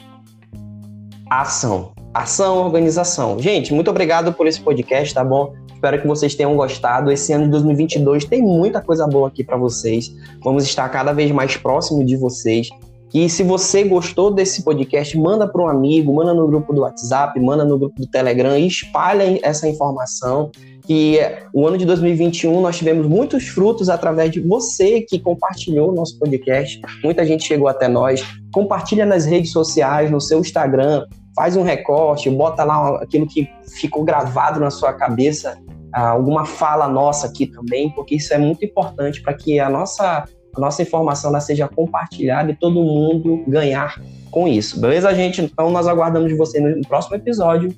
Ação, 1.29 1.93
ação, 2.13 2.57
organização. 2.57 3.39
Gente, 3.39 3.73
muito 3.73 3.89
obrigado 3.89 4.33
por 4.33 4.47
esse 4.47 4.59
podcast, 4.59 5.13
tá 5.13 5.23
bom? 5.23 5.53
Espero 5.73 5.99
que 5.99 6.07
vocês 6.07 6.35
tenham 6.35 6.55
gostado. 6.55 7.11
Esse 7.11 7.33
ano 7.33 7.45
de 7.45 7.51
2022 7.51 8.25
tem 8.25 8.41
muita 8.41 8.81
coisa 8.81 9.07
boa 9.07 9.29
aqui 9.29 9.43
para 9.43 9.57
vocês. 9.57 10.13
Vamos 10.43 10.63
estar 10.63 10.87
cada 10.89 11.11
vez 11.13 11.31
mais 11.31 11.57
próximo 11.57 12.05
de 12.05 12.15
vocês. 12.15 12.69
E 13.13 13.27
se 13.29 13.43
você 13.43 13.83
gostou 13.83 14.31
desse 14.31 14.63
podcast, 14.63 15.17
manda 15.17 15.45
para 15.45 15.61
um 15.61 15.67
amigo, 15.67 16.13
manda 16.13 16.33
no 16.33 16.47
grupo 16.47 16.71
do 16.71 16.81
WhatsApp, 16.81 17.37
manda 17.39 17.65
no 17.65 17.77
grupo 17.77 17.99
do 17.99 18.07
Telegram 18.07 18.57
e 18.57 18.67
espalha 18.67 19.39
essa 19.43 19.67
informação. 19.67 20.49
Que 20.91 21.19
o 21.53 21.65
ano 21.65 21.77
de 21.77 21.85
2021 21.85 22.59
nós 22.59 22.77
tivemos 22.77 23.07
muitos 23.07 23.47
frutos 23.47 23.87
através 23.87 24.29
de 24.29 24.41
você 24.41 24.99
que 24.99 25.17
compartilhou 25.17 25.89
o 25.89 25.95
nosso 25.95 26.19
podcast. 26.19 26.81
Muita 27.01 27.25
gente 27.25 27.45
chegou 27.45 27.69
até 27.69 27.87
nós. 27.87 28.21
Compartilha 28.51 29.05
nas 29.05 29.25
redes 29.25 29.53
sociais, 29.53 30.11
no 30.11 30.19
seu 30.19 30.41
Instagram, 30.41 31.05
faz 31.33 31.55
um 31.55 31.63
recorte, 31.63 32.29
bota 32.29 32.65
lá 32.65 33.01
aquilo 33.01 33.25
que 33.25 33.47
ficou 33.79 34.03
gravado 34.03 34.59
na 34.59 34.69
sua 34.69 34.91
cabeça 34.91 35.57
alguma 35.93 36.45
fala 36.45 36.89
nossa 36.89 37.27
aqui 37.27 37.47
também, 37.47 37.89
porque 37.91 38.15
isso 38.15 38.33
é 38.33 38.37
muito 38.37 38.65
importante 38.65 39.21
para 39.21 39.33
que 39.33 39.61
a 39.61 39.69
nossa, 39.69 40.25
a 40.53 40.59
nossa 40.59 40.81
informação 40.81 41.39
seja 41.39 41.69
compartilhada 41.69 42.51
e 42.51 42.55
todo 42.55 42.83
mundo 42.83 43.45
ganhar 43.47 44.01
com 44.29 44.45
isso. 44.45 44.77
Beleza, 44.77 45.15
gente? 45.15 45.41
Então 45.41 45.71
nós 45.71 45.87
aguardamos 45.87 46.35
você 46.37 46.59
no 46.59 46.85
próximo 46.85 47.15
episódio. 47.15 47.73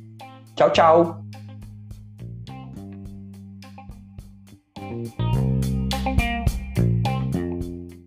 Tchau, 0.56 0.71
tchau. 0.71 1.22